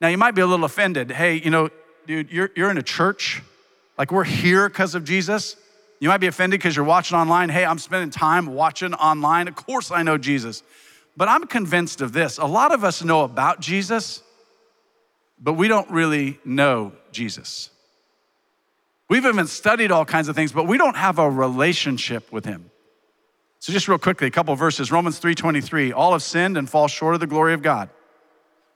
Now, 0.03 0.09
you 0.09 0.19
might 0.19 0.35
be 0.35 0.43
a 0.43 0.47
little 0.47 0.67
offended. 0.67 1.11
Hey, 1.11 1.37
you 1.37 1.51
know, 1.51 1.71
dude, 2.07 2.31
you're, 2.31 2.51
you're 2.55 2.71
in 2.71 2.77
a 2.77 2.83
church, 2.83 3.43
like 3.97 4.13
we're 4.13 4.25
here 4.25 4.69
because 4.69 4.95
of 4.95 5.05
Jesus. 5.05 5.57
You 6.05 6.11
might 6.11 6.21
be 6.21 6.27
offended 6.27 6.61
because 6.61 6.77
you're 6.77 6.85
watching 6.85 7.17
online. 7.17 7.49
Hey, 7.49 7.65
I'm 7.65 7.79
spending 7.79 8.11
time 8.11 8.49
watching 8.49 8.93
online. 8.93 9.49
Of 9.49 9.57
course, 9.57 9.91
I 9.91 10.03
know 10.03 10.19
Jesus. 10.19 10.63
But 11.17 11.29
I'm 11.29 11.47
convinced 11.47 12.03
of 12.03 12.13
this 12.13 12.37
a 12.37 12.45
lot 12.45 12.75
of 12.75 12.85
us 12.85 13.03
know 13.03 13.23
about 13.23 13.59
Jesus, 13.61 14.23
but 15.41 15.55
we 15.55 15.67
don't 15.67 15.91
really 15.91 16.39
know 16.45 16.93
Jesus. 17.11 17.71
We've 19.09 19.25
even 19.25 19.47
studied 19.47 19.91
all 19.91 20.05
kinds 20.05 20.29
of 20.29 20.37
things, 20.37 20.53
but 20.53 20.67
we 20.67 20.77
don't 20.77 20.95
have 20.95 21.19
a 21.19 21.31
relationship 21.31 22.31
with 22.31 22.45
him. 22.45 22.71
So 23.61 23.73
just 23.73 23.89
real 23.89 23.97
quickly, 23.97 24.27
a 24.27 24.31
couple 24.31 24.55
verses. 24.57 24.93
Romans 24.93 25.19
3:23, 25.19 25.91
all 25.91 26.13
have 26.13 26.23
sinned 26.23 26.59
and 26.59 26.69
fall 26.69 26.87
short 26.87 27.15
of 27.15 27.21
the 27.21 27.27
glory 27.27 27.55
of 27.55 27.63
God. 27.63 27.89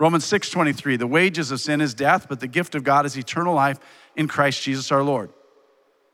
Romans 0.00 0.24
6:23, 0.24 0.96
the 0.96 1.06
wages 1.06 1.50
of 1.50 1.60
sin 1.60 1.82
is 1.82 1.92
death, 1.92 2.26
but 2.26 2.40
the 2.40 2.48
gift 2.48 2.74
of 2.74 2.84
God 2.84 3.04
is 3.04 3.18
eternal 3.18 3.52
life 3.52 3.78
in 4.16 4.28
Christ 4.28 4.62
Jesus 4.62 4.90
our 4.90 5.02
Lord. 5.02 5.30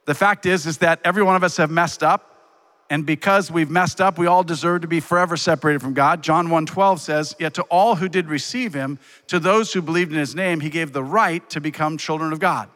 The 0.07 0.15
fact 0.15 0.47
is 0.47 0.67
is 0.67 0.79
that 0.79 1.01
every 1.05 1.23
one 1.23 1.37
of 1.37 1.43
us 1.43 1.57
have 1.57 1.71
messed 1.71 2.03
up, 2.03 2.31
and 2.91 3.07
because 3.07 3.51
we've 3.51 3.71
messed 3.71 4.01
up, 4.01 4.19
we 4.19 4.27
all 4.27 4.45
deserve 4.45 4.83
to 4.83 4.89
be 4.89 5.01
forever 5.01 5.37
separated 5.37 5.81
from 5.81 5.95
God. 5.95 6.23
John 6.23 6.49
1:12 6.49 7.01
says, 7.01 7.35
"Yet 7.39 7.55
to 7.55 7.63
all 7.65 7.97
who 7.97 8.09
did 8.09 8.29
receive 8.29 8.75
him, 8.75 8.99
to 9.29 9.39
those 9.39 9.73
who 9.73 9.81
believed 9.81 10.13
in 10.13 10.19
his 10.19 10.35
name, 10.35 10.61
he 10.61 10.71
gave 10.71 10.93
the 10.93 11.03
right 11.03 11.49
to 11.51 11.61
become 11.61 11.97
children 11.97 12.33
of 12.33 12.41
God." 12.41 12.69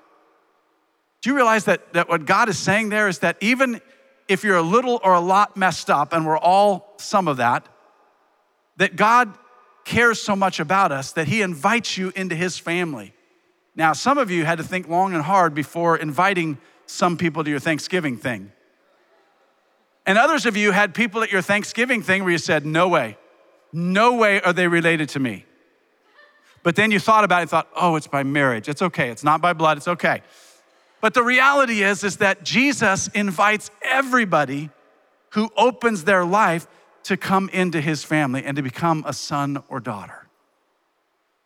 Do 1.20 1.30
you 1.30 1.36
realize 1.36 1.64
that, 1.64 1.92
that 1.92 2.08
what 2.08 2.24
God 2.24 2.48
is 2.48 2.58
saying 2.58 2.88
there 2.88 3.08
is 3.08 3.18
that 3.18 3.36
even 3.40 3.80
if 4.28 4.44
you're 4.44 4.56
a 4.56 4.62
little 4.62 5.00
or 5.02 5.14
a 5.14 5.20
lot 5.20 5.56
messed 5.56 5.90
up, 5.90 6.12
and 6.12 6.26
we're 6.26 6.38
all 6.38 6.94
some 6.98 7.28
of 7.28 7.38
that, 7.38 7.66
that 8.76 8.94
God 8.96 9.36
cares 9.84 10.20
so 10.20 10.36
much 10.36 10.60
about 10.60 10.92
us 10.92 11.12
that 11.12 11.26
He 11.26 11.42
invites 11.42 11.98
you 11.98 12.12
into 12.14 12.34
His 12.34 12.58
family. 12.58 13.12
Now, 13.74 13.92
some 13.92 14.18
of 14.18 14.30
you 14.30 14.44
had 14.44 14.58
to 14.58 14.64
think 14.64 14.88
long 14.88 15.14
and 15.14 15.22
hard 15.22 15.54
before 15.54 15.96
inviting 15.96 16.58
some 16.88 17.16
people 17.16 17.44
to 17.44 17.50
your 17.50 17.60
Thanksgiving 17.60 18.16
thing. 18.16 18.52
And 20.06 20.16
others 20.16 20.46
of 20.46 20.56
you 20.56 20.72
had 20.72 20.94
people 20.94 21.22
at 21.22 21.30
your 21.30 21.42
Thanksgiving 21.42 22.02
thing 22.02 22.24
where 22.24 22.32
you 22.32 22.38
said, 22.38 22.64
No 22.64 22.88
way, 22.88 23.18
no 23.72 24.14
way 24.14 24.40
are 24.40 24.52
they 24.52 24.66
related 24.66 25.10
to 25.10 25.20
me. 25.20 25.44
But 26.62 26.76
then 26.76 26.90
you 26.90 26.98
thought 26.98 27.24
about 27.24 27.38
it 27.38 27.42
and 27.42 27.50
thought, 27.50 27.68
Oh, 27.76 27.96
it's 27.96 28.06
by 28.06 28.22
marriage. 28.22 28.68
It's 28.68 28.82
okay. 28.82 29.10
It's 29.10 29.22
not 29.22 29.40
by 29.42 29.52
blood. 29.52 29.76
It's 29.76 29.88
okay. 29.88 30.22
But 31.00 31.14
the 31.14 31.22
reality 31.22 31.82
is, 31.82 32.02
is 32.02 32.16
that 32.16 32.42
Jesus 32.42 33.08
invites 33.08 33.70
everybody 33.82 34.70
who 35.30 35.50
opens 35.56 36.04
their 36.04 36.24
life 36.24 36.66
to 37.04 37.16
come 37.16 37.48
into 37.50 37.80
his 37.80 38.02
family 38.02 38.44
and 38.44 38.56
to 38.56 38.62
become 38.62 39.04
a 39.06 39.12
son 39.12 39.62
or 39.68 39.78
daughter. 39.78 40.26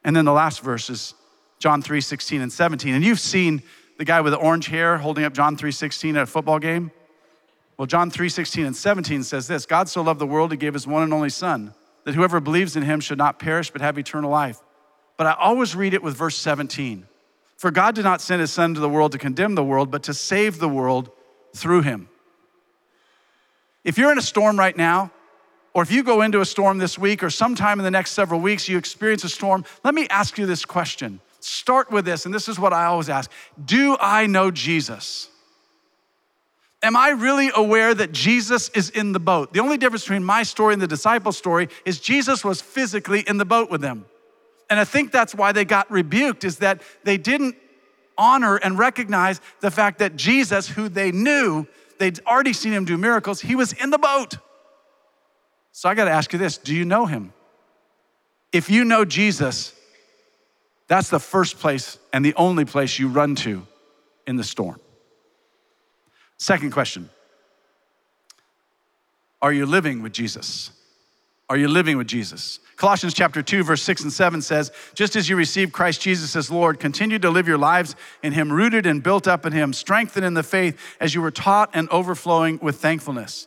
And 0.04 0.16
then 0.16 0.24
the 0.24 0.32
last 0.32 0.60
verse 0.60 0.88
is 0.88 1.14
John 1.58 1.82
3 1.82 2.00
16 2.00 2.40
and 2.40 2.52
17. 2.52 2.94
And 2.94 3.04
you've 3.04 3.20
seen 3.20 3.62
the 4.02 4.06
guy 4.06 4.20
with 4.20 4.32
the 4.32 4.38
orange 4.38 4.66
hair 4.66 4.98
holding 4.98 5.22
up 5.22 5.32
John 5.32 5.56
3:16 5.56 6.16
at 6.16 6.24
a 6.24 6.26
football 6.26 6.58
game. 6.58 6.90
Well, 7.76 7.86
John 7.86 8.10
3:16 8.10 8.66
and 8.66 8.74
17 8.74 9.22
says 9.22 9.46
this 9.46 9.64
God 9.64 9.88
so 9.88 10.02
loved 10.02 10.18
the 10.18 10.26
world, 10.26 10.50
he 10.50 10.56
gave 10.56 10.74
his 10.74 10.88
one 10.88 11.04
and 11.04 11.14
only 11.14 11.30
Son, 11.30 11.72
that 12.02 12.16
whoever 12.16 12.40
believes 12.40 12.74
in 12.74 12.82
him 12.82 12.98
should 12.98 13.16
not 13.16 13.38
perish 13.38 13.70
but 13.70 13.80
have 13.80 13.96
eternal 13.98 14.28
life. 14.28 14.58
But 15.16 15.28
I 15.28 15.34
always 15.34 15.76
read 15.76 15.94
it 15.94 16.02
with 16.02 16.16
verse 16.16 16.36
17. 16.36 17.06
For 17.56 17.70
God 17.70 17.94
did 17.94 18.02
not 18.02 18.20
send 18.20 18.40
his 18.40 18.50
Son 18.50 18.74
to 18.74 18.80
the 18.80 18.88
world 18.88 19.12
to 19.12 19.18
condemn 19.18 19.54
the 19.54 19.62
world, 19.62 19.92
but 19.92 20.02
to 20.02 20.14
save 20.14 20.58
the 20.58 20.68
world 20.68 21.08
through 21.54 21.82
him. 21.82 22.08
If 23.84 23.98
you're 23.98 24.10
in 24.10 24.18
a 24.18 24.22
storm 24.22 24.58
right 24.58 24.76
now, 24.76 25.12
or 25.74 25.84
if 25.84 25.92
you 25.92 26.02
go 26.02 26.22
into 26.22 26.40
a 26.40 26.44
storm 26.44 26.78
this 26.78 26.98
week 26.98 27.22
or 27.22 27.30
sometime 27.30 27.78
in 27.78 27.84
the 27.84 27.90
next 27.92 28.10
several 28.10 28.40
weeks, 28.40 28.68
you 28.68 28.78
experience 28.78 29.22
a 29.22 29.28
storm, 29.28 29.64
let 29.84 29.94
me 29.94 30.08
ask 30.08 30.38
you 30.38 30.46
this 30.46 30.64
question. 30.64 31.20
Start 31.44 31.90
with 31.90 32.04
this, 32.04 32.24
and 32.24 32.32
this 32.32 32.48
is 32.48 32.58
what 32.58 32.72
I 32.72 32.84
always 32.84 33.08
ask 33.08 33.30
Do 33.64 33.96
I 34.00 34.26
know 34.26 34.50
Jesus? 34.50 35.28
Am 36.84 36.96
I 36.96 37.10
really 37.10 37.50
aware 37.54 37.94
that 37.94 38.12
Jesus 38.12 38.68
is 38.70 38.90
in 38.90 39.12
the 39.12 39.20
boat? 39.20 39.52
The 39.52 39.60
only 39.60 39.76
difference 39.76 40.02
between 40.02 40.24
my 40.24 40.42
story 40.42 40.72
and 40.72 40.82
the 40.82 40.88
disciples' 40.88 41.36
story 41.36 41.68
is 41.84 42.00
Jesus 42.00 42.44
was 42.44 42.60
physically 42.60 43.20
in 43.20 43.38
the 43.38 43.44
boat 43.44 43.70
with 43.70 43.80
them. 43.80 44.04
And 44.68 44.80
I 44.80 44.84
think 44.84 45.12
that's 45.12 45.34
why 45.34 45.52
they 45.52 45.64
got 45.64 45.90
rebuked, 45.90 46.44
is 46.44 46.58
that 46.58 46.82
they 47.04 47.16
didn't 47.18 47.56
honor 48.18 48.56
and 48.56 48.78
recognize 48.78 49.40
the 49.60 49.70
fact 49.70 49.98
that 49.98 50.16
Jesus, 50.16 50.68
who 50.68 50.88
they 50.88 51.12
knew, 51.12 51.66
they'd 51.98 52.20
already 52.26 52.52
seen 52.52 52.72
him 52.72 52.84
do 52.84 52.96
miracles, 52.98 53.40
he 53.40 53.54
was 53.54 53.72
in 53.72 53.90
the 53.90 53.98
boat. 53.98 54.34
So 55.72 55.88
I 55.88 55.94
got 55.94 56.04
to 56.04 56.10
ask 56.10 56.32
you 56.32 56.38
this 56.38 56.56
do 56.56 56.74
you 56.74 56.84
know 56.84 57.06
him? 57.06 57.32
If 58.52 58.70
you 58.70 58.84
know 58.84 59.04
Jesus, 59.04 59.72
that's 60.92 61.08
the 61.08 61.18
first 61.18 61.58
place 61.58 61.98
and 62.12 62.22
the 62.22 62.34
only 62.34 62.66
place 62.66 62.98
you 62.98 63.08
run 63.08 63.34
to 63.36 63.66
in 64.26 64.36
the 64.36 64.44
storm. 64.44 64.78
Second 66.36 66.72
question 66.72 67.08
Are 69.40 69.52
you 69.52 69.64
living 69.64 70.02
with 70.02 70.12
Jesus? 70.12 70.70
Are 71.48 71.56
you 71.56 71.68
living 71.68 71.96
with 71.96 72.06
Jesus? 72.06 72.60
Colossians 72.76 73.14
chapter 73.14 73.42
2, 73.42 73.62
verse 73.62 73.82
6 73.82 74.02
and 74.04 74.12
7 74.12 74.42
says, 74.42 74.70
Just 74.94 75.16
as 75.16 75.28
you 75.28 75.36
received 75.36 75.72
Christ 75.72 76.00
Jesus 76.00 76.34
as 76.34 76.50
Lord, 76.50 76.80
continue 76.80 77.18
to 77.18 77.30
live 77.30 77.46
your 77.46 77.58
lives 77.58 77.94
in 78.22 78.32
Him, 78.32 78.52
rooted 78.52 78.86
and 78.86 79.02
built 79.02 79.28
up 79.28 79.46
in 79.46 79.52
Him, 79.52 79.72
strengthened 79.72 80.24
in 80.24 80.34
the 80.34 80.42
faith 80.42 80.78
as 81.00 81.14
you 81.14 81.22
were 81.22 81.30
taught 81.30 81.70
and 81.74 81.88
overflowing 81.90 82.58
with 82.62 82.76
thankfulness. 82.76 83.46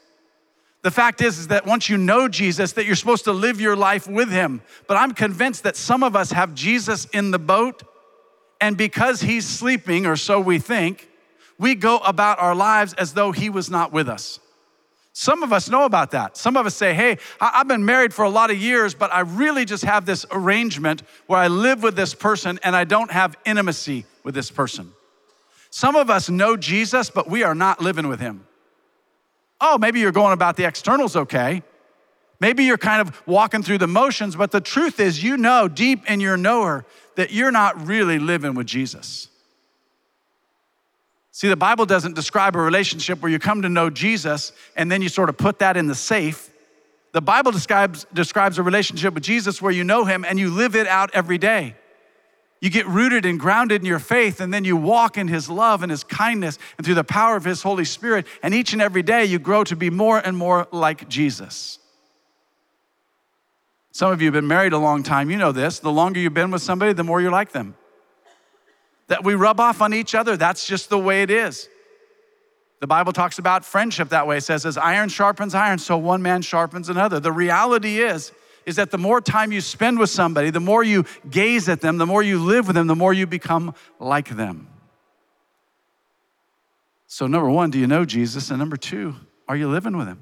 The 0.85 0.91
fact 0.91 1.19
is, 1.21 1.39
is 1.39 1.47
that 1.47 1.65
once 1.65 1.89
you 1.89 1.97
know 1.97 2.27
Jesus, 2.27 2.73
that 2.73 2.85
you're 2.85 2.95
supposed 2.95 3.23
to 3.23 3.31
live 3.31 3.59
your 3.59 3.75
life 3.75 4.07
with 4.07 4.29
him. 4.29 4.61
But 4.85 4.97
I'm 4.97 5.13
convinced 5.13 5.63
that 5.63 5.75
some 5.75 6.03
of 6.03 6.15
us 6.15 6.31
have 6.31 6.53
Jesus 6.53 7.05
in 7.05 7.31
the 7.31 7.39
boat, 7.39 7.81
and 8.61 8.77
because 8.77 9.19
he's 9.21 9.47
sleeping, 9.47 10.05
or 10.05 10.15
so 10.15 10.39
we 10.39 10.59
think, 10.59 11.09
we 11.57 11.73
go 11.73 11.97
about 11.97 12.37
our 12.37 12.53
lives 12.53 12.93
as 12.93 13.13
though 13.13 13.31
he 13.31 13.49
was 13.49 13.67
not 13.67 13.93
with 13.93 14.07
us. 14.07 14.39
Some 15.11 15.41
of 15.41 15.51
us 15.51 15.71
know 15.71 15.85
about 15.85 16.11
that. 16.11 16.37
Some 16.37 16.55
of 16.55 16.67
us 16.67 16.75
say, 16.75 16.93
hey, 16.93 17.17
I've 17.41 17.67
been 17.67 17.83
married 17.83 18.13
for 18.13 18.23
a 18.23 18.29
lot 18.29 18.51
of 18.51 18.57
years, 18.57 18.93
but 18.93 19.11
I 19.11 19.21
really 19.21 19.65
just 19.65 19.85
have 19.85 20.05
this 20.05 20.23
arrangement 20.29 21.01
where 21.25 21.39
I 21.39 21.47
live 21.47 21.81
with 21.81 21.95
this 21.95 22.13
person 22.13 22.59
and 22.61 22.75
I 22.75 22.83
don't 22.83 23.09
have 23.09 23.35
intimacy 23.43 24.05
with 24.23 24.35
this 24.35 24.51
person. 24.51 24.91
Some 25.71 25.95
of 25.95 26.11
us 26.11 26.29
know 26.29 26.55
Jesus, 26.55 27.09
but 27.09 27.27
we 27.27 27.41
are 27.41 27.55
not 27.55 27.81
living 27.81 28.07
with 28.07 28.19
him. 28.19 28.45
Oh, 29.67 29.79
maybe 29.79 29.99
you're 29.99 30.11
going 30.11 30.31
about 30.31 30.57
the 30.57 30.63
externals 30.63 31.15
okay. 31.15 31.63
Maybe 32.39 32.65
you're 32.65 32.77
kind 32.77 33.01
of 33.01 33.19
walking 33.25 33.63
through 33.63 33.79
the 33.79 33.87
motions, 33.87 34.35
but 34.35 34.51
the 34.51 34.61
truth 34.61 34.99
is, 34.99 35.23
you 35.23 35.37
know 35.37 35.67
deep 35.67 36.07
in 36.07 36.19
your 36.19 36.37
knower 36.37 36.85
that 37.15 37.31
you're 37.31 37.51
not 37.51 37.87
really 37.87 38.19
living 38.19 38.53
with 38.53 38.67
Jesus. 38.67 39.27
See, 41.31 41.47
the 41.47 41.55
Bible 41.55 41.87
doesn't 41.87 42.13
describe 42.13 42.55
a 42.55 42.59
relationship 42.59 43.23
where 43.23 43.31
you 43.31 43.39
come 43.39 43.63
to 43.63 43.69
know 43.69 43.89
Jesus 43.89 44.51
and 44.75 44.91
then 44.91 45.01
you 45.01 45.09
sort 45.09 45.29
of 45.29 45.37
put 45.37 45.57
that 45.59 45.77
in 45.77 45.87
the 45.87 45.95
safe. 45.95 46.51
The 47.13 47.21
Bible 47.21 47.51
describes, 47.51 48.05
describes 48.13 48.59
a 48.59 48.63
relationship 48.63 49.15
with 49.15 49.23
Jesus 49.23 49.63
where 49.63 49.71
you 49.71 49.83
know 49.83 50.05
him 50.05 50.23
and 50.25 50.37
you 50.37 50.51
live 50.51 50.75
it 50.75 50.85
out 50.85 51.09
every 51.15 51.39
day. 51.39 51.73
You 52.65 52.71
get 52.71 52.87
rooted 52.87 53.27
and 53.27 53.39
grounded 53.39 53.83
in 53.83 53.85
your 53.85 53.99
faith, 53.99 54.41
and 54.41 54.51
then 54.51 54.65
you 54.65 54.75
walk 54.75 55.19
in 55.19 55.27
His 55.27 55.51
love 55.51 55.83
and 55.83 55.91
His 55.91 56.03
kindness 56.03 56.57
and 56.79 56.83
through 56.83 56.95
the 56.95 57.03
power 57.03 57.35
of 57.35 57.45
His 57.45 57.61
Holy 57.61 57.85
Spirit. 57.85 58.25
And 58.41 58.55
each 58.55 58.73
and 58.73 58.81
every 58.81 59.03
day 59.03 59.23
you 59.23 59.37
grow 59.37 59.63
to 59.65 59.75
be 59.75 59.91
more 59.91 60.17
and 60.17 60.35
more 60.35 60.67
like 60.71 61.07
Jesus. 61.07 61.77
Some 63.91 64.11
of 64.11 64.19
you 64.19 64.25
have 64.25 64.33
been 64.33 64.47
married 64.47 64.73
a 64.73 64.79
long 64.79 65.03
time. 65.03 65.29
You 65.29 65.37
know 65.37 65.51
this. 65.51 65.77
The 65.77 65.91
longer 65.91 66.19
you've 66.19 66.33
been 66.33 66.49
with 66.49 66.63
somebody, 66.63 66.93
the 66.93 67.03
more 67.03 67.21
you're 67.21 67.29
like 67.29 67.51
them. 67.51 67.75
That 69.09 69.23
we 69.23 69.35
rub 69.35 69.59
off 69.59 69.79
on 69.79 69.93
each 69.93 70.15
other, 70.15 70.35
that's 70.35 70.65
just 70.65 70.89
the 70.89 70.97
way 70.97 71.21
it 71.21 71.29
is. 71.29 71.69
The 72.79 72.87
Bible 72.87 73.13
talks 73.13 73.37
about 73.37 73.63
friendship 73.63 74.09
that 74.09 74.25
way. 74.25 74.37
It 74.37 74.43
says, 74.43 74.65
as 74.65 74.75
iron 74.75 75.09
sharpens 75.09 75.53
iron, 75.53 75.77
so 75.77 75.99
one 75.99 76.23
man 76.23 76.41
sharpens 76.41 76.89
another. 76.89 77.19
The 77.19 77.31
reality 77.31 77.99
is, 77.99 78.31
is 78.65 78.77
that 78.77 78.91
the 78.91 78.97
more 78.97 79.21
time 79.21 79.51
you 79.51 79.61
spend 79.61 79.99
with 79.99 80.09
somebody, 80.09 80.49
the 80.49 80.59
more 80.59 80.83
you 80.83 81.05
gaze 81.29 81.69
at 81.69 81.81
them, 81.81 81.97
the 81.97 82.05
more 82.05 82.23
you 82.23 82.39
live 82.39 82.67
with 82.67 82.75
them, 82.75 82.87
the 82.87 82.95
more 82.95 83.13
you 83.13 83.27
become 83.27 83.73
like 83.99 84.29
them. 84.29 84.67
So, 87.07 87.27
number 87.27 87.49
one, 87.49 87.69
do 87.69 87.79
you 87.79 87.87
know 87.87 88.03
Jesus? 88.03 88.49
And 88.49 88.59
number 88.59 88.77
two, 88.77 89.15
are 89.47 89.55
you 89.55 89.69
living 89.69 89.95
with 89.95 90.07
him? 90.07 90.21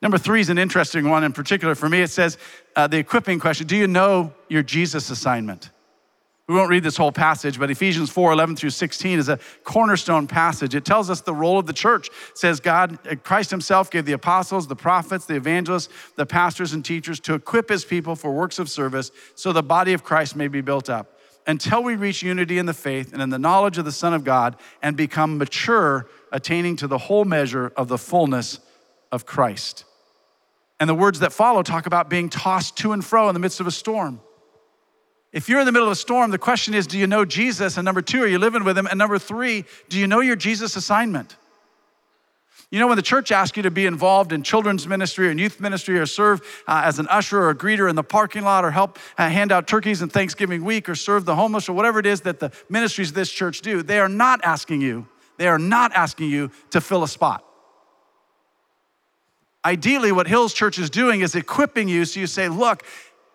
Number 0.00 0.18
three 0.18 0.40
is 0.40 0.48
an 0.48 0.58
interesting 0.58 1.08
one 1.08 1.22
in 1.22 1.32
particular 1.32 1.74
for 1.74 1.88
me. 1.88 2.00
It 2.02 2.10
says 2.10 2.38
uh, 2.74 2.86
the 2.86 2.98
equipping 2.98 3.38
question 3.38 3.66
Do 3.66 3.76
you 3.76 3.86
know 3.86 4.32
your 4.48 4.62
Jesus 4.62 5.10
assignment? 5.10 5.70
We 6.48 6.56
won't 6.56 6.70
read 6.70 6.82
this 6.82 6.96
whole 6.96 7.12
passage, 7.12 7.58
but 7.58 7.70
Ephesians 7.70 8.10
4 8.10 8.32
11 8.32 8.56
through 8.56 8.70
16 8.70 9.18
is 9.18 9.28
a 9.28 9.38
cornerstone 9.62 10.26
passage. 10.26 10.74
It 10.74 10.84
tells 10.84 11.08
us 11.08 11.20
the 11.20 11.34
role 11.34 11.58
of 11.58 11.66
the 11.66 11.72
church. 11.72 12.08
It 12.08 12.38
says, 12.38 12.58
God, 12.58 12.98
uh, 13.06 13.14
Christ 13.14 13.50
Himself 13.50 13.90
gave 13.90 14.06
the 14.06 14.12
apostles, 14.12 14.66
the 14.66 14.76
prophets, 14.76 15.24
the 15.24 15.36
evangelists, 15.36 15.92
the 16.16 16.26
pastors, 16.26 16.72
and 16.72 16.84
teachers 16.84 17.20
to 17.20 17.34
equip 17.34 17.68
His 17.68 17.84
people 17.84 18.16
for 18.16 18.32
works 18.32 18.58
of 18.58 18.68
service 18.68 19.12
so 19.36 19.52
the 19.52 19.62
body 19.62 19.92
of 19.92 20.02
Christ 20.02 20.34
may 20.34 20.48
be 20.48 20.60
built 20.60 20.90
up 20.90 21.18
until 21.46 21.82
we 21.82 21.96
reach 21.96 22.22
unity 22.22 22.58
in 22.58 22.66
the 22.66 22.74
faith 22.74 23.12
and 23.12 23.22
in 23.22 23.30
the 23.30 23.38
knowledge 23.38 23.78
of 23.78 23.84
the 23.84 23.92
Son 23.92 24.14
of 24.14 24.24
God 24.24 24.56
and 24.82 24.96
become 24.96 25.38
mature, 25.38 26.08
attaining 26.30 26.76
to 26.76 26.86
the 26.86 26.98
whole 26.98 27.24
measure 27.24 27.72
of 27.76 27.88
the 27.88 27.98
fullness 27.98 28.60
of 29.10 29.26
Christ. 29.26 29.84
And 30.80 30.88
the 30.88 30.94
words 30.94 31.20
that 31.20 31.32
follow 31.32 31.62
talk 31.62 31.86
about 31.86 32.10
being 32.10 32.28
tossed 32.28 32.76
to 32.78 32.92
and 32.92 33.04
fro 33.04 33.28
in 33.28 33.34
the 33.34 33.40
midst 33.40 33.60
of 33.60 33.66
a 33.66 33.70
storm. 33.70 34.20
If 35.32 35.48
you're 35.48 35.60
in 35.60 35.66
the 35.66 35.72
middle 35.72 35.88
of 35.88 35.92
a 35.92 35.96
storm, 35.96 36.30
the 36.30 36.38
question 36.38 36.74
is 36.74 36.86
do 36.86 36.98
you 36.98 37.06
know 37.06 37.24
Jesus? 37.24 37.78
And 37.78 37.84
number 37.84 38.02
two, 38.02 38.22
are 38.22 38.26
you 38.26 38.38
living 38.38 38.64
with 38.64 38.76
him? 38.76 38.86
And 38.86 38.98
number 38.98 39.18
three, 39.18 39.64
do 39.88 39.98
you 39.98 40.06
know 40.06 40.20
your 40.20 40.36
Jesus 40.36 40.76
assignment? 40.76 41.36
You 42.70 42.78
know, 42.78 42.86
when 42.86 42.96
the 42.96 43.02
church 43.02 43.30
asks 43.32 43.54
you 43.56 43.62
to 43.64 43.70
be 43.70 43.84
involved 43.84 44.32
in 44.32 44.42
children's 44.42 44.88
ministry 44.88 45.28
or 45.28 45.32
youth 45.32 45.60
ministry 45.60 45.98
or 45.98 46.06
serve 46.06 46.40
uh, 46.66 46.82
as 46.84 46.98
an 46.98 47.06
usher 47.08 47.38
or 47.38 47.50
a 47.50 47.54
greeter 47.54 47.88
in 47.88 47.96
the 47.96 48.02
parking 48.02 48.44
lot 48.44 48.64
or 48.64 48.70
help 48.70 48.98
uh, 49.18 49.28
hand 49.28 49.52
out 49.52 49.66
turkeys 49.66 50.00
in 50.00 50.08
Thanksgiving 50.08 50.64
week 50.64 50.88
or 50.88 50.94
serve 50.94 51.26
the 51.26 51.36
homeless 51.36 51.68
or 51.68 51.74
whatever 51.74 51.98
it 51.98 52.06
is 52.06 52.22
that 52.22 52.40
the 52.40 52.50
ministries 52.70 53.10
of 53.10 53.14
this 53.14 53.30
church 53.30 53.60
do, 53.60 53.82
they 53.82 53.98
are 53.98 54.08
not 54.08 54.42
asking 54.42 54.80
you, 54.80 55.06
they 55.36 55.48
are 55.48 55.58
not 55.58 55.92
asking 55.92 56.30
you 56.30 56.50
to 56.70 56.80
fill 56.80 57.02
a 57.02 57.08
spot. 57.08 57.44
Ideally, 59.64 60.10
what 60.10 60.26
Hills 60.26 60.54
Church 60.54 60.78
is 60.78 60.88
doing 60.88 61.20
is 61.20 61.34
equipping 61.34 61.88
you 61.88 62.06
so 62.06 62.20
you 62.20 62.26
say, 62.26 62.48
look, 62.48 62.84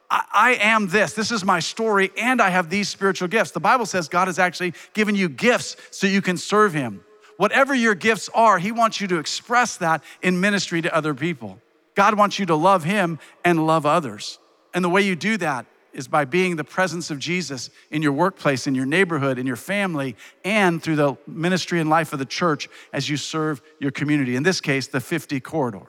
I, 0.10 0.58
am 0.62 0.88
this. 0.88 1.14
This 1.14 1.32
is 1.32 1.44
my 1.44 1.60
story, 1.60 2.12
and 2.18 2.42
I 2.42 2.50
have 2.50 2.70
these 2.70 2.88
spiritual 2.88 3.28
gifts. 3.28 3.52
The 3.52 3.60
Bible 3.60 3.86
says 3.86 4.08
God 4.08 4.28
has 4.28 4.40
actually 4.40 4.74
given 4.94 5.16
you 5.16 5.28
gifts 5.28 5.76
so 5.92 6.08
you 6.08 6.22
can 6.22 6.38
serve 6.38 6.74
Him. 6.74 7.04
Whatever 7.36 7.76
your 7.76 7.94
gifts 7.94 8.30
are, 8.34 8.58
He 8.58 8.72
wants 8.72 9.02
you 9.02 9.08
to 9.08 9.20
express 9.20 9.78
that 9.78 10.04
in 10.22 10.40
ministry 10.40 10.82
to 10.82 10.96
other 10.96 11.14
people. 11.14 11.60
God 11.96 12.18
wants 12.18 12.40
you 12.40 12.46
to 12.46 12.56
love 12.56 12.84
Him 12.84 13.20
and 13.44 13.68
love 13.68 13.86
others. 13.86 14.40
And 14.74 14.84
the 14.84 14.90
way 14.90 15.02
you 15.02 15.16
do 15.16 15.38
that 15.38 15.66
is 15.92 16.08
by 16.08 16.26
being 16.26 16.56
the 16.56 16.64
presence 16.64 17.10
of 17.10 17.18
Jesus 17.18 17.70
in 17.90 18.02
your 18.02 18.12
workplace, 18.12 18.68
in 18.68 18.76
your 18.76 18.86
neighborhood, 18.86 19.40
in 19.40 19.48
your 19.48 19.56
family, 19.56 20.16
and 20.46 20.82
through 20.82 20.96
the 20.96 21.18
ministry 21.26 21.80
and 21.80 21.90
life 21.90 22.14
of 22.14 22.20
the 22.20 22.26
church 22.26 22.70
as 22.94 23.10
you 23.10 23.18
serve 23.18 23.62
your 23.80 23.92
community. 23.92 24.36
In 24.36 24.44
this 24.44 24.62
case, 24.62 24.88
the 24.88 25.00
50 25.00 25.40
corridor. 25.40 25.88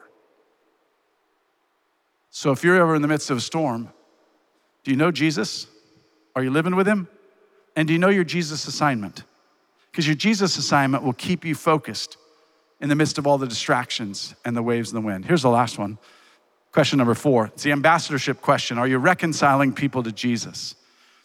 So 2.31 2.53
if 2.53 2.65
you're 2.65 2.77
ever 2.77 2.95
in 2.95 3.03
the 3.03 3.09
midst 3.09 3.31
of 3.31 3.37
a 3.37 3.41
storm, 3.41 3.93
do 4.89 4.93
you 4.93 4.97
know 4.97 5.11
Jesus? 5.11 5.67
Are 6.35 6.43
you 6.43 6.51
living 6.51 6.75
with 6.75 6.89
him? 6.89 7.09
And 7.77 7.87
do 7.87 7.93
you 7.93 7.99
know 7.99 8.09
your 8.09 8.25
Jesus 8.25 8.67
assignment? 8.67 9.23
Because 9.91 10.07
your 10.07 10.17
Jesus 10.17 10.57
assignment 10.57 11.05
will 11.05 11.13
keep 11.13 11.45
you 11.45 11.55
focused 11.55 12.17
in 12.81 12.89
the 12.89 12.95
midst 12.95 13.19
of 13.19 13.27
all 13.27 13.37
the 13.37 13.47
distractions 13.47 14.35
and 14.47 14.57
the 14.57 14.63
waves 14.63 14.91
and 14.91 14.97
the 14.97 15.07
wind. 15.07 15.27
Here's 15.27 15.43
the 15.43 15.51
last 15.51 15.79
one. 15.79 15.99
Question 16.73 16.97
number 16.97 17.13
four. 17.13 17.49
It's 17.49 17.65
the 17.65 17.73
ambassadorship 17.73 18.41
question. 18.41 18.79
Are 18.79 18.89
you 18.89 18.97
reconciling 18.97 19.75
people 19.75 20.03
to 20.05 20.11
Jesus? 20.11 20.75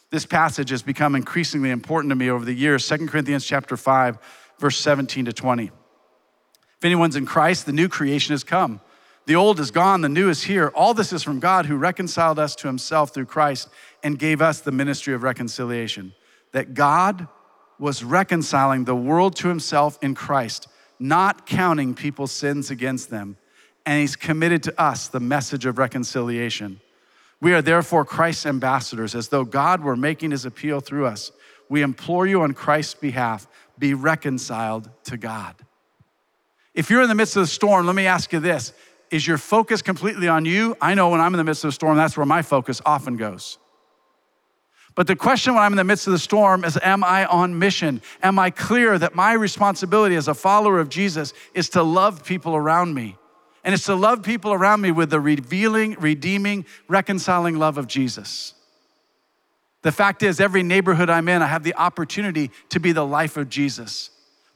This 0.10 0.26
passage 0.26 0.70
has 0.70 0.84
become 0.84 1.16
increasingly 1.16 1.70
important 1.70 2.12
to 2.12 2.16
me 2.16 2.30
over 2.30 2.44
the 2.44 2.54
years. 2.54 2.86
2 2.86 3.08
Corinthians 3.08 3.46
chapter 3.46 3.78
5, 3.78 4.18
verse 4.60 4.78
17 4.78 5.24
to 5.24 5.32
20. 5.32 5.68
If 5.68 5.72
anyone's 6.84 7.16
in 7.16 7.26
Christ, 7.26 7.66
the 7.66 7.72
new 7.72 7.88
creation 7.88 8.34
has 8.34 8.44
come. 8.44 8.82
The 9.26 9.36
old 9.36 9.60
is 9.60 9.72
gone, 9.72 10.02
the 10.02 10.10
new 10.10 10.30
is 10.30 10.44
here. 10.44 10.68
All 10.76 10.94
this 10.94 11.14
is 11.14 11.24
from 11.24 11.40
God 11.40 11.66
who 11.66 11.78
reconciled 11.78 12.40
us 12.40 12.56
to 12.58 12.68
himself 12.68 13.14
through 13.14 13.26
Christ 13.26 13.70
and 14.04 14.20
gave 14.20 14.42
us 14.42 14.60
the 14.60 14.72
ministry 14.72 15.14
of 15.14 15.24
reconciliation. 15.24 16.14
That 16.52 16.74
God 16.74 17.28
was 17.80 18.04
reconciling 18.04 18.84
the 18.84 18.96
world 18.96 19.36
to 19.38 19.48
himself 19.48 19.98
in 20.02 20.14
Christ, 20.14 20.68
not 21.00 21.46
counting 21.46 21.94
people's 21.94 22.32
sins 22.32 22.70
against 22.70 23.10
them. 23.10 23.38
And 23.86 24.00
he's 24.00 24.16
committed 24.16 24.64
to 24.64 24.82
us 24.82 25.08
the 25.08 25.20
message 25.20 25.66
of 25.66 25.78
reconciliation. 25.78 26.80
We 27.42 27.54
are 27.54 27.62
therefore 27.62 28.06
Christ's 28.06 28.46
ambassadors, 28.46 29.16
as 29.16 29.30
though 29.30 29.44
God 29.44 29.82
were 29.82 29.98
making 29.98 30.32
his 30.32 30.46
appeal 30.46 30.80
through 30.80 31.06
us. 31.06 31.32
We 31.68 31.82
implore 31.82 32.26
you 32.26 32.42
on 32.42 32.54
Christ's 32.54 32.94
behalf 32.94 33.48
be 33.78 33.94
reconciled 33.94 34.90
to 35.06 35.18
God. 35.18 35.56
If 36.74 36.90
you're 36.90 37.02
in 37.02 37.10
the 37.10 37.16
midst 37.16 37.36
of 37.36 37.44
the 37.44 37.48
storm, 37.48 37.86
let 37.86 37.96
me 37.96 38.08
ask 38.08 38.32
you 38.32 38.40
this 38.40 38.74
Is 39.12 39.28
your 39.28 39.38
focus 39.38 39.82
completely 39.82 40.28
on 40.28 40.46
you? 40.46 40.76
I 40.82 40.94
know 40.94 41.10
when 41.10 41.22
I'm 41.22 41.34
in 41.34 41.38
the 41.38 41.44
midst 41.44 41.64
of 41.64 41.70
a 41.70 41.72
storm, 41.72 41.98
that's 41.98 42.18
where 42.18 42.26
my 42.26 42.42
focus 42.42 42.82
often 42.86 43.18
goes. 43.18 43.58
But 44.96 45.08
the 45.08 45.16
question 45.16 45.56
when 45.56 45.64
I'm 45.64 45.74
in 45.74 45.78
the 45.78 45.84
midst 45.84 46.08
of 46.08 46.14
the 46.14 46.20
storm 46.20 46.64
is 46.64 46.78
Am 46.84 47.04
I 47.04 47.26
on 47.26 47.58
mission? 47.58 48.02
Am 48.22 48.38
I 48.38 48.50
clear 48.50 48.98
that 49.00 49.16
my 49.16 49.34
responsibility 49.34 50.16
as 50.16 50.28
a 50.28 50.34
follower 50.34 50.80
of 50.80 50.90
Jesus 50.90 51.34
is 51.54 51.70
to 51.70 51.84
love 51.84 52.24
people 52.24 52.56
around 52.56 52.94
me? 52.94 53.18
And 53.64 53.74
it's 53.74 53.86
to 53.86 53.96
love 53.96 54.24
people 54.24 54.52
around 54.52 54.82
me 54.82 54.92
with 54.92 55.10
the 55.10 55.20
revealing, 55.20 55.96
redeeming, 56.00 56.66
reconciling 56.88 57.58
love 57.58 57.78
of 57.78 57.88
Jesus. 57.88 58.54
The 59.84 59.92
fact 59.92 60.22
is, 60.22 60.40
every 60.40 60.64
neighborhood 60.64 61.10
I'm 61.10 61.28
in, 61.30 61.42
I 61.42 61.48
have 61.48 61.64
the 61.64 61.76
opportunity 61.76 62.52
to 62.70 62.80
be 62.80 62.92
the 62.92 63.06
life 63.06 63.38
of 63.38 63.50
Jesus. 63.50 64.10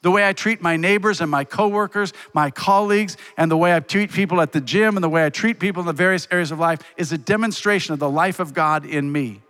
The 0.08 0.12
way 0.12 0.26
I 0.26 0.32
treat 0.32 0.62
my 0.62 0.78
neighbors 0.78 1.20
and 1.20 1.30
my 1.30 1.44
coworkers, 1.44 2.14
my 2.34 2.50
colleagues, 2.50 3.18
and 3.36 3.52
the 3.52 3.58
way 3.58 3.76
I 3.76 3.82
treat 3.82 4.10
people 4.10 4.40
at 4.40 4.54
the 4.54 4.62
gym 4.62 4.96
and 4.96 5.04
the 5.04 5.10
way 5.10 5.26
I 5.26 5.30
treat 5.30 5.60
people 5.60 5.82
in 5.82 5.86
the 5.86 5.92
various 5.92 6.30
areas 6.32 6.50
of 6.50 6.60
life 6.60 6.80
is 6.96 7.12
a 7.12 7.18
demonstration 7.18 7.92
of 7.92 8.00
the 8.00 8.10
life 8.10 8.40
of 8.40 8.54
God 8.54 8.86
in 8.86 9.12
me. 9.12 9.42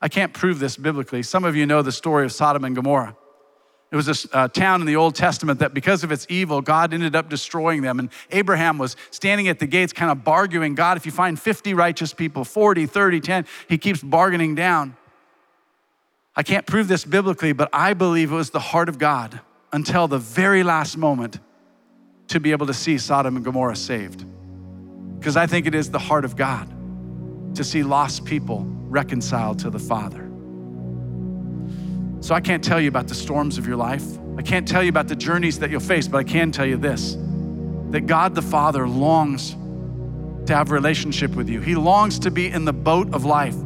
I 0.00 0.08
can't 0.08 0.32
prove 0.32 0.58
this 0.58 0.78
biblically. 0.78 1.22
Some 1.22 1.44
of 1.44 1.54
you 1.54 1.66
know 1.66 1.82
the 1.82 1.92
story 1.92 2.24
of 2.24 2.32
Sodom 2.32 2.64
and 2.64 2.74
Gomorrah. 2.74 3.14
It 3.92 3.96
was 3.96 4.08
a 4.08 4.34
uh, 4.34 4.48
town 4.48 4.80
in 4.80 4.86
the 4.86 4.96
Old 4.96 5.14
Testament 5.16 5.58
that 5.58 5.74
because 5.74 6.02
of 6.02 6.10
its 6.10 6.24
evil, 6.30 6.62
God 6.62 6.94
ended 6.94 7.14
up 7.14 7.28
destroying 7.28 7.82
them. 7.82 7.98
And 7.98 8.08
Abraham 8.30 8.78
was 8.78 8.96
standing 9.10 9.48
at 9.48 9.58
the 9.58 9.66
gates, 9.66 9.92
kind 9.92 10.10
of 10.10 10.24
bargaining 10.24 10.74
God, 10.74 10.96
if 10.96 11.04
you 11.04 11.12
find 11.12 11.38
50 11.38 11.74
righteous 11.74 12.14
people, 12.14 12.42
40, 12.46 12.86
30, 12.86 13.20
10, 13.20 13.46
he 13.68 13.76
keeps 13.76 14.02
bargaining 14.02 14.54
down. 14.54 14.96
I 16.40 16.42
can't 16.42 16.64
prove 16.64 16.88
this 16.88 17.04
biblically, 17.04 17.52
but 17.52 17.68
I 17.70 17.92
believe 17.92 18.32
it 18.32 18.34
was 18.34 18.48
the 18.48 18.60
heart 18.60 18.88
of 18.88 18.96
God 18.96 19.40
until 19.74 20.08
the 20.08 20.16
very 20.16 20.62
last 20.62 20.96
moment 20.96 21.38
to 22.28 22.40
be 22.40 22.52
able 22.52 22.66
to 22.68 22.72
see 22.72 22.96
Sodom 22.96 23.36
and 23.36 23.44
Gomorrah 23.44 23.76
saved. 23.76 24.24
Because 25.18 25.36
I 25.36 25.46
think 25.46 25.66
it 25.66 25.74
is 25.74 25.90
the 25.90 25.98
heart 25.98 26.24
of 26.24 26.36
God 26.36 26.66
to 27.56 27.62
see 27.62 27.82
lost 27.82 28.24
people 28.24 28.64
reconciled 28.64 29.58
to 29.58 29.68
the 29.68 29.78
Father. 29.78 30.30
So 32.20 32.34
I 32.34 32.40
can't 32.40 32.64
tell 32.64 32.80
you 32.80 32.88
about 32.88 33.06
the 33.06 33.14
storms 33.14 33.58
of 33.58 33.66
your 33.66 33.76
life. 33.76 34.06
I 34.38 34.40
can't 34.40 34.66
tell 34.66 34.82
you 34.82 34.88
about 34.88 35.08
the 35.08 35.16
journeys 35.16 35.58
that 35.58 35.68
you'll 35.68 35.80
face, 35.80 36.08
but 36.08 36.16
I 36.16 36.24
can 36.24 36.52
tell 36.52 36.64
you 36.64 36.78
this 36.78 37.18
that 37.90 38.06
God 38.06 38.34
the 38.34 38.40
Father 38.40 38.88
longs 38.88 39.50
to 40.46 40.54
have 40.56 40.70
a 40.70 40.74
relationship 40.74 41.32
with 41.32 41.50
you. 41.50 41.60
He 41.60 41.74
longs 41.74 42.18
to 42.20 42.30
be 42.30 42.48
in 42.48 42.64
the 42.64 42.72
boat 42.72 43.12
of 43.12 43.26
life 43.26 43.56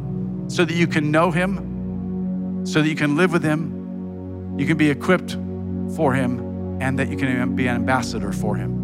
so 0.49 0.65
that 0.65 0.75
you 0.75 0.87
can 0.87 1.09
know 1.09 1.31
Him, 1.31 1.64
so 2.65 2.81
that 2.81 2.89
you 2.89 2.95
can 2.95 3.15
live 3.15 3.31
with 3.31 3.43
Him, 3.43 4.57
you 4.59 4.65
can 4.65 4.75
be 4.75 4.89
equipped 4.89 5.33
for 5.95 6.13
Him, 6.13 6.81
and 6.81 6.99
that 6.99 7.09
you 7.09 7.15
can 7.15 7.55
be 7.55 7.67
an 7.67 7.75
ambassador 7.75 8.33
for 8.33 8.55
Him. 8.55 8.75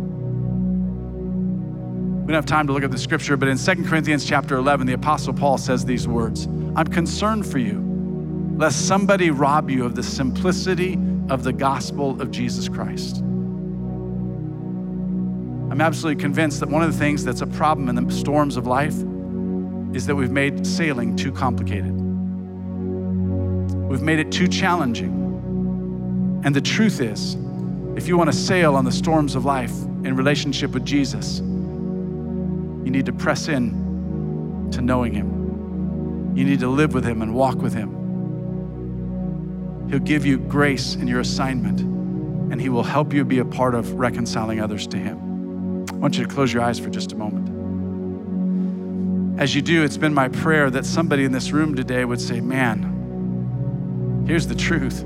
We 2.22 2.28
don't 2.28 2.36
have 2.36 2.46
time 2.46 2.68
to 2.68 2.74
look 2.74 2.84
at 2.84 2.92
the 2.92 2.98
scripture, 2.98 3.36
but 3.36 3.50
in 3.50 3.58
2 3.58 3.84
Corinthians 3.84 4.24
chapter 4.26 4.56
11, 4.56 4.86
the 4.86 4.94
Apostle 4.94 5.34
Paul 5.34 5.58
says 5.58 5.84
these 5.84 6.08
words 6.08 6.46
I'm 6.76 6.88
concerned 6.88 7.46
for 7.46 7.58
you, 7.58 7.82
lest 8.56 8.88
somebody 8.88 9.32
rob 9.32 9.70
you 9.70 9.84
of 9.84 9.96
the 9.96 10.04
simplicity 10.04 10.98
of 11.30 11.44
the 11.44 11.52
gospel 11.52 12.22
of 12.22 12.30
Jesus 12.32 12.70
Christ. 12.70 13.18
I'm 15.72 15.82
absolutely 15.82 16.22
convinced 16.22 16.60
that 16.60 16.70
one 16.70 16.84
of 16.84 16.92
the 16.92 17.00
things 17.00 17.24
that's 17.24 17.42
a 17.42 17.48
problem 17.48 17.90
in 17.90 17.96
the 17.96 18.14
storms 18.14 18.58
of 18.58 18.68
life 18.68 18.96
is 19.96 20.06
that 20.06 20.16
we've 20.16 20.32
made 20.32 20.68
sailing 20.68 21.16
too 21.16 21.32
complicated. 21.32 22.01
We've 23.92 24.02
made 24.02 24.20
it 24.20 24.32
too 24.32 24.48
challenging. 24.48 25.12
And 26.46 26.56
the 26.56 26.62
truth 26.62 27.02
is, 27.02 27.36
if 27.98 28.08
you 28.08 28.18
want 28.18 28.32
to 28.32 28.38
sail 28.38 28.76
on 28.76 28.86
the 28.86 28.92
storms 28.92 29.36
of 29.36 29.44
life 29.44 29.74
in 30.06 30.16
relationship 30.16 30.72
with 30.72 30.86
Jesus, 30.86 31.40
you 31.40 32.90
need 32.90 33.06
to 33.08 33.12
press 33.12 33.50
in 33.50 34.70
to 34.72 34.80
knowing 34.82 35.14
Him. 35.14 36.32
You 36.38 36.46
need 36.46 36.62
to 36.62 36.70
live 36.70 36.94
with 36.94 37.06
Him 37.06 37.22
and 37.22 37.36
walk 37.36 37.58
with 37.58 37.74
Him. 37.74 37.90
He'll 39.90 40.00
give 40.00 40.26
you 40.26 40.38
grace 40.38 40.96
in 40.96 41.06
your 41.06 41.20
assignment, 41.20 41.82
and 41.82 42.62
He 42.62 42.70
will 42.70 42.84
help 42.84 43.12
you 43.12 43.26
be 43.26 43.40
a 43.40 43.46
part 43.46 43.76
of 43.76 43.92
reconciling 43.96 44.62
others 44.62 44.88
to 44.88 44.98
Him. 44.98 45.86
I 45.90 45.96
want 45.96 46.18
you 46.18 46.26
to 46.26 46.34
close 46.34 46.54
your 46.54 46.64
eyes 46.64 46.80
for 46.80 46.90
just 46.90 47.12
a 47.12 47.18
moment. 47.18 47.50
As 49.38 49.54
you 49.54 49.62
do, 49.62 49.84
it's 49.84 49.98
been 49.98 50.14
my 50.14 50.30
prayer 50.30 50.70
that 50.70 50.86
somebody 50.86 51.26
in 51.26 51.34
this 51.34 51.52
room 51.52 51.76
today 51.76 52.06
would 52.06 52.22
say, 52.22 52.40
Man, 52.40 52.91
here's 54.32 54.48
the 54.48 54.56
truth. 54.56 55.04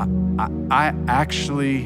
I, 0.00 0.08
I, 0.42 0.88
I 0.88 0.94
actually 1.06 1.84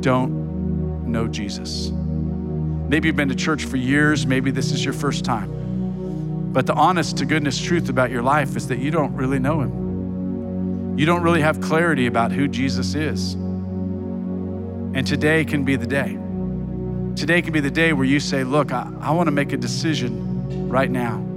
don't 0.00 1.10
know 1.10 1.26
Jesus. 1.26 1.90
Maybe 1.90 3.08
you've 3.08 3.16
been 3.16 3.30
to 3.30 3.34
church 3.34 3.64
for 3.64 3.76
years, 3.76 4.28
maybe 4.28 4.52
this 4.52 4.70
is 4.70 4.84
your 4.84 4.94
first 4.94 5.24
time. 5.24 6.52
But 6.52 6.66
the 6.66 6.74
honest 6.74 7.16
to 7.16 7.26
goodness 7.26 7.60
truth 7.60 7.88
about 7.88 8.12
your 8.12 8.22
life 8.22 8.54
is 8.56 8.68
that 8.68 8.78
you 8.78 8.92
don't 8.92 9.12
really 9.16 9.40
know 9.40 9.60
Him. 9.60 10.96
You 10.96 11.04
don't 11.04 11.22
really 11.22 11.40
have 11.40 11.60
clarity 11.60 12.06
about 12.06 12.30
who 12.30 12.46
Jesus 12.46 12.94
is. 12.94 13.34
And 13.34 15.04
today 15.04 15.44
can 15.44 15.64
be 15.64 15.74
the 15.74 15.88
day. 15.88 16.16
Today 17.16 17.42
can 17.42 17.52
be 17.52 17.58
the 17.58 17.72
day 17.72 17.92
where 17.92 18.06
you 18.06 18.20
say, 18.20 18.44
Look, 18.44 18.70
I, 18.70 18.88
I 19.00 19.10
want 19.10 19.26
to 19.26 19.32
make 19.32 19.52
a 19.52 19.56
decision 19.56 20.68
right 20.68 20.88
now. 20.92 21.33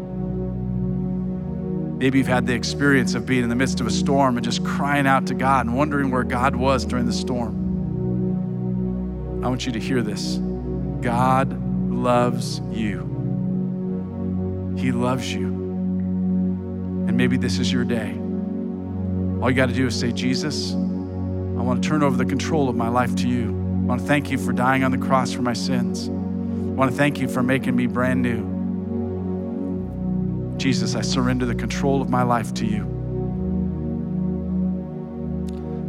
Maybe 1.98 2.20
you've 2.20 2.28
had 2.28 2.46
the 2.46 2.54
experience 2.54 3.16
of 3.16 3.26
being 3.26 3.42
in 3.42 3.50
the 3.50 3.56
midst 3.56 3.80
of 3.80 3.88
a 3.88 3.92
storm 3.92 4.38
and 4.38 4.46
just 4.46 4.64
crying 4.64 5.08
out 5.08 5.26
to 5.28 5.34
God 5.34 5.66
and 5.66 5.76
wondering 5.76 6.12
where 6.12 6.24
God 6.24 6.56
was 6.56 6.86
during 6.86 7.08
the 7.08 7.14
storm. 7.14 7.66
I 9.44 9.50
want 9.50 9.66
you 9.66 9.72
to 9.72 9.80
hear 9.80 10.04
this. 10.04 10.38
God 11.02 11.60
loves 11.92 12.60
you. 12.72 13.00
He 14.78 14.92
loves 14.92 15.34
you. 15.34 15.48
And 15.48 17.18
maybe 17.18 17.36
this 17.36 17.58
is 17.58 17.72
your 17.72 17.84
day. 17.84 18.12
All 19.42 19.50
you 19.50 19.56
got 19.56 19.70
to 19.70 19.74
do 19.74 19.88
is 19.88 20.00
say, 20.00 20.12
Jesus, 20.12 20.74
I 20.74 21.62
want 21.62 21.82
to 21.82 21.90
turn 21.90 22.04
over 22.04 22.16
the 22.16 22.26
control 22.26 22.70
of 22.70 22.76
my 22.76 22.90
life 22.90 23.16
to 23.16 23.28
you. 23.28 23.50
I 23.50 23.86
want 23.86 24.02
to 24.02 24.08
thank 24.08 24.30
you 24.30 24.38
for 24.38 24.54
dying 24.54 24.84
on 24.84 24.92
the 24.92 25.00
cross 25.00 25.32
for 25.32 25.42
my 25.42 25.54
sins. 25.54 26.10
I 26.10 26.12
want 26.12 26.92
to 26.92 26.98
thank 26.98 27.20
you 27.20 27.28
for 27.28 27.42
making 27.42 27.76
me 27.76 27.88
brand 27.88 28.22
new. 28.22 28.57
Jesus, 30.68 30.96
I 30.96 31.02
surrender 31.02 31.46
the 31.46 31.56
control 31.56 32.02
of 32.02 32.10
my 32.10 32.24
life 32.24 32.54
to 32.56 32.66
you. 32.66 32.82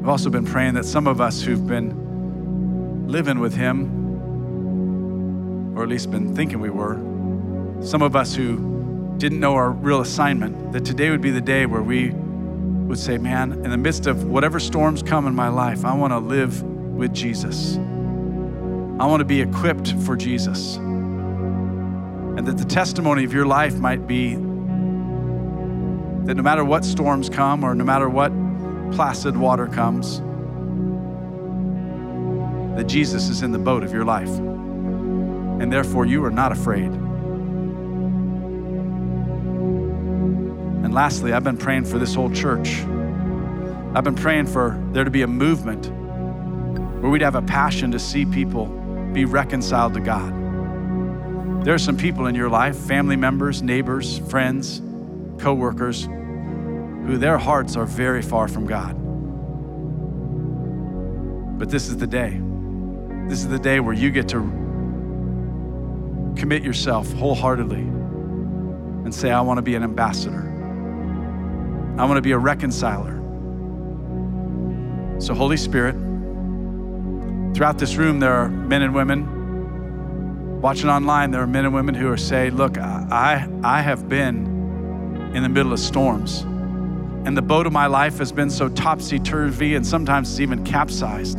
I've 0.00 0.08
also 0.08 0.30
been 0.30 0.46
praying 0.46 0.74
that 0.74 0.84
some 0.84 1.08
of 1.08 1.20
us 1.20 1.42
who've 1.42 1.66
been 1.66 3.08
living 3.08 3.40
with 3.40 3.56
Him 3.56 3.88
or 5.76 5.82
at 5.82 5.88
least 5.88 6.12
been 6.12 6.32
thinking 6.32 6.60
we 6.60 6.70
were. 6.70 6.94
Some 7.82 8.02
of 8.02 8.14
us 8.14 8.36
who 8.36 9.16
didn't 9.18 9.40
know 9.40 9.56
our 9.56 9.72
real 9.72 10.00
assignment, 10.00 10.72
that 10.72 10.84
today 10.84 11.10
would 11.10 11.22
be 11.22 11.32
the 11.32 11.40
day 11.40 11.66
where 11.66 11.82
we 11.82 12.10
would 12.10 13.00
say, 13.00 13.18
Man, 13.18 13.50
in 13.50 13.70
the 13.70 13.76
midst 13.76 14.06
of 14.06 14.26
whatever 14.26 14.60
storms 14.60 15.02
come 15.02 15.26
in 15.26 15.34
my 15.34 15.48
life, 15.48 15.84
I 15.84 15.92
want 15.92 16.12
to 16.12 16.20
live 16.20 16.62
with 16.62 17.12
Jesus. 17.12 17.74
I 17.78 19.06
want 19.06 19.22
to 19.22 19.24
be 19.24 19.40
equipped 19.40 19.92
for 20.04 20.14
Jesus. 20.16 20.76
And 20.76 22.46
that 22.46 22.58
the 22.58 22.64
testimony 22.64 23.24
of 23.24 23.32
your 23.32 23.46
life 23.46 23.74
might 23.80 24.06
be 24.06 24.38
that 26.28 26.36
no 26.36 26.42
matter 26.42 26.62
what 26.62 26.84
storms 26.84 27.30
come 27.30 27.64
or 27.64 27.74
no 27.74 27.84
matter 27.84 28.06
what 28.06 28.30
placid 28.92 29.34
water 29.34 29.66
comes, 29.66 30.20
that 32.76 32.84
Jesus 32.86 33.30
is 33.30 33.40
in 33.40 33.50
the 33.50 33.58
boat 33.58 33.82
of 33.82 33.94
your 33.94 34.04
life 34.04 34.28
and 34.28 35.72
therefore 35.72 36.04
you 36.04 36.22
are 36.22 36.30
not 36.30 36.52
afraid. 36.52 36.92
And 40.84 40.92
lastly, 40.92 41.32
I've 41.32 41.44
been 41.44 41.56
praying 41.56 41.86
for 41.86 41.98
this 41.98 42.14
whole 42.14 42.30
church. 42.30 42.82
I've 43.94 44.04
been 44.04 44.14
praying 44.14 44.48
for 44.48 44.78
there 44.92 45.04
to 45.04 45.10
be 45.10 45.22
a 45.22 45.26
movement 45.26 45.86
where 47.00 47.10
we'd 47.10 47.22
have 47.22 47.36
a 47.36 47.42
passion 47.42 47.90
to 47.92 47.98
see 47.98 48.26
people 48.26 48.66
be 49.14 49.24
reconciled 49.24 49.94
to 49.94 50.00
God. 50.00 51.64
There 51.64 51.72
are 51.72 51.78
some 51.78 51.96
people 51.96 52.26
in 52.26 52.34
your 52.34 52.50
life, 52.50 52.76
family 52.76 53.16
members, 53.16 53.62
neighbors, 53.62 54.18
friends, 54.28 54.82
coworkers, 55.38 56.04
who 56.04 57.16
their 57.16 57.38
hearts 57.38 57.76
are 57.76 57.86
very 57.86 58.22
far 58.22 58.48
from 58.48 58.66
God. 58.66 58.94
But 61.58 61.70
this 61.70 61.88
is 61.88 61.96
the 61.96 62.06
day. 62.06 62.40
This 63.28 63.40
is 63.40 63.48
the 63.48 63.58
day 63.58 63.80
where 63.80 63.94
you 63.94 64.10
get 64.10 64.28
to 64.28 64.40
commit 66.36 66.62
yourself 66.62 67.12
wholeheartedly 67.14 67.80
and 67.80 69.14
say, 69.14 69.30
I 69.30 69.40
want 69.40 69.58
to 69.58 69.62
be 69.62 69.74
an 69.74 69.82
ambassador. 69.82 70.44
I 71.98 72.04
want 72.04 72.16
to 72.16 72.22
be 72.22 72.32
a 72.32 72.38
reconciler. 72.38 73.16
So, 75.20 75.34
Holy 75.34 75.56
Spirit, 75.56 75.96
throughout 77.54 77.78
this 77.78 77.96
room, 77.96 78.20
there 78.20 78.32
are 78.32 78.48
men 78.48 78.82
and 78.82 78.94
women. 78.94 80.60
Watching 80.60 80.88
online, 80.88 81.32
there 81.32 81.42
are 81.42 81.46
men 81.46 81.64
and 81.64 81.74
women 81.74 81.94
who 81.94 82.08
are 82.08 82.16
saying, 82.16 82.54
Look, 82.54 82.78
I, 82.78 83.48
I 83.64 83.82
have 83.82 84.08
been 84.08 84.47
in 85.38 85.42
the 85.44 85.48
middle 85.48 85.72
of 85.72 85.78
storms, 85.78 86.40
and 87.24 87.36
the 87.36 87.42
boat 87.42 87.66
of 87.66 87.72
my 87.72 87.86
life 87.86 88.18
has 88.18 88.32
been 88.32 88.50
so 88.50 88.68
topsy 88.68 89.18
turvy, 89.18 89.76
and 89.76 89.86
sometimes 89.86 90.30
it's 90.30 90.40
even 90.40 90.64
capsized. 90.64 91.38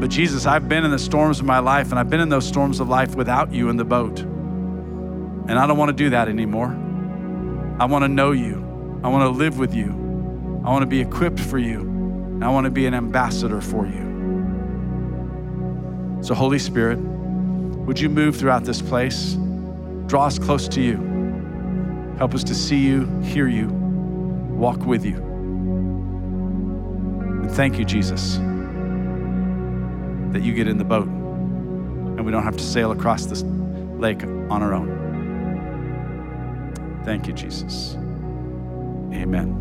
But 0.00 0.10
Jesus, 0.10 0.46
I've 0.46 0.68
been 0.68 0.84
in 0.84 0.90
the 0.90 0.98
storms 0.98 1.38
of 1.38 1.46
my 1.46 1.58
life, 1.58 1.90
and 1.90 1.98
I've 1.98 2.10
been 2.10 2.20
in 2.20 2.28
those 2.30 2.46
storms 2.46 2.80
of 2.80 2.88
life 2.88 3.14
without 3.14 3.52
you 3.52 3.68
in 3.68 3.76
the 3.76 3.84
boat. 3.84 4.20
And 4.20 5.52
I 5.52 5.66
don't 5.66 5.76
want 5.76 5.90
to 5.90 5.96
do 5.96 6.10
that 6.10 6.28
anymore. 6.28 6.68
I 7.78 7.84
want 7.84 8.02
to 8.04 8.08
know 8.08 8.32
you. 8.32 9.00
I 9.04 9.08
want 9.08 9.22
to 9.22 9.28
live 9.28 9.58
with 9.58 9.74
you. 9.74 9.90
I 10.64 10.70
want 10.70 10.82
to 10.82 10.86
be 10.86 11.00
equipped 11.00 11.40
for 11.40 11.58
you. 11.58 11.80
And 11.80 12.44
I 12.44 12.48
want 12.48 12.64
to 12.64 12.70
be 12.70 12.86
an 12.86 12.94
ambassador 12.94 13.60
for 13.60 13.86
you. 13.86 14.02
So, 16.22 16.34
Holy 16.34 16.58
Spirit, 16.58 16.98
would 16.98 18.00
you 18.00 18.08
move 18.08 18.36
throughout 18.36 18.64
this 18.64 18.80
place? 18.80 19.36
Draw 20.06 20.24
us 20.24 20.38
close 20.38 20.66
to 20.68 20.80
you. 20.80 21.13
Help 22.18 22.34
us 22.34 22.44
to 22.44 22.54
see 22.54 22.78
you, 22.78 23.06
hear 23.20 23.48
you, 23.48 23.68
walk 23.68 24.80
with 24.86 25.04
you. 25.04 25.16
And 27.42 27.50
thank 27.50 27.78
you, 27.78 27.84
Jesus, 27.84 28.36
that 30.32 30.42
you 30.42 30.54
get 30.54 30.68
in 30.68 30.78
the 30.78 30.84
boat 30.84 31.08
and 31.08 32.24
we 32.24 32.30
don't 32.30 32.44
have 32.44 32.56
to 32.56 32.64
sail 32.64 32.92
across 32.92 33.26
this 33.26 33.42
lake 33.98 34.22
on 34.22 34.62
our 34.62 34.72
own. 34.72 35.02
Thank 37.04 37.26
you, 37.26 37.32
Jesus. 37.32 37.96
Amen. 39.12 39.60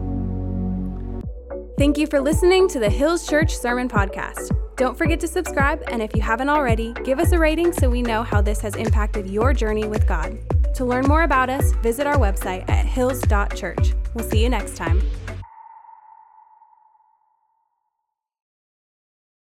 Thank 1.77 1.97
you 1.97 2.05
for 2.07 2.21
listening 2.21 2.67
to 2.69 2.79
the 2.79 2.89
Hills 2.89 3.27
Church 3.27 3.57
Sermon 3.57 3.89
Podcast. 3.89 4.51
Don't 4.77 4.97
forget 4.97 5.19
to 5.19 5.27
subscribe, 5.27 5.83
and 5.87 6.01
if 6.01 6.15
you 6.15 6.21
haven't 6.21 6.49
already, 6.49 6.93
give 7.03 7.19
us 7.19 7.31
a 7.31 7.39
rating 7.39 7.73
so 7.73 7.89
we 7.89 8.01
know 8.01 8.23
how 8.23 8.41
this 8.41 8.61
has 8.61 8.75
impacted 8.75 9.27
your 9.27 9.53
journey 9.53 9.87
with 9.87 10.07
God. 10.07 10.37
To 10.75 10.85
learn 10.85 11.05
more 11.05 11.23
about 11.23 11.49
us, 11.49 11.71
visit 11.83 12.07
our 12.07 12.17
website 12.17 12.67
at 12.69 12.85
hills.church. 12.85 13.93
We'll 14.13 14.29
see 14.29 14.41
you 14.41 14.49
next 14.49 14.75
time. 14.75 15.01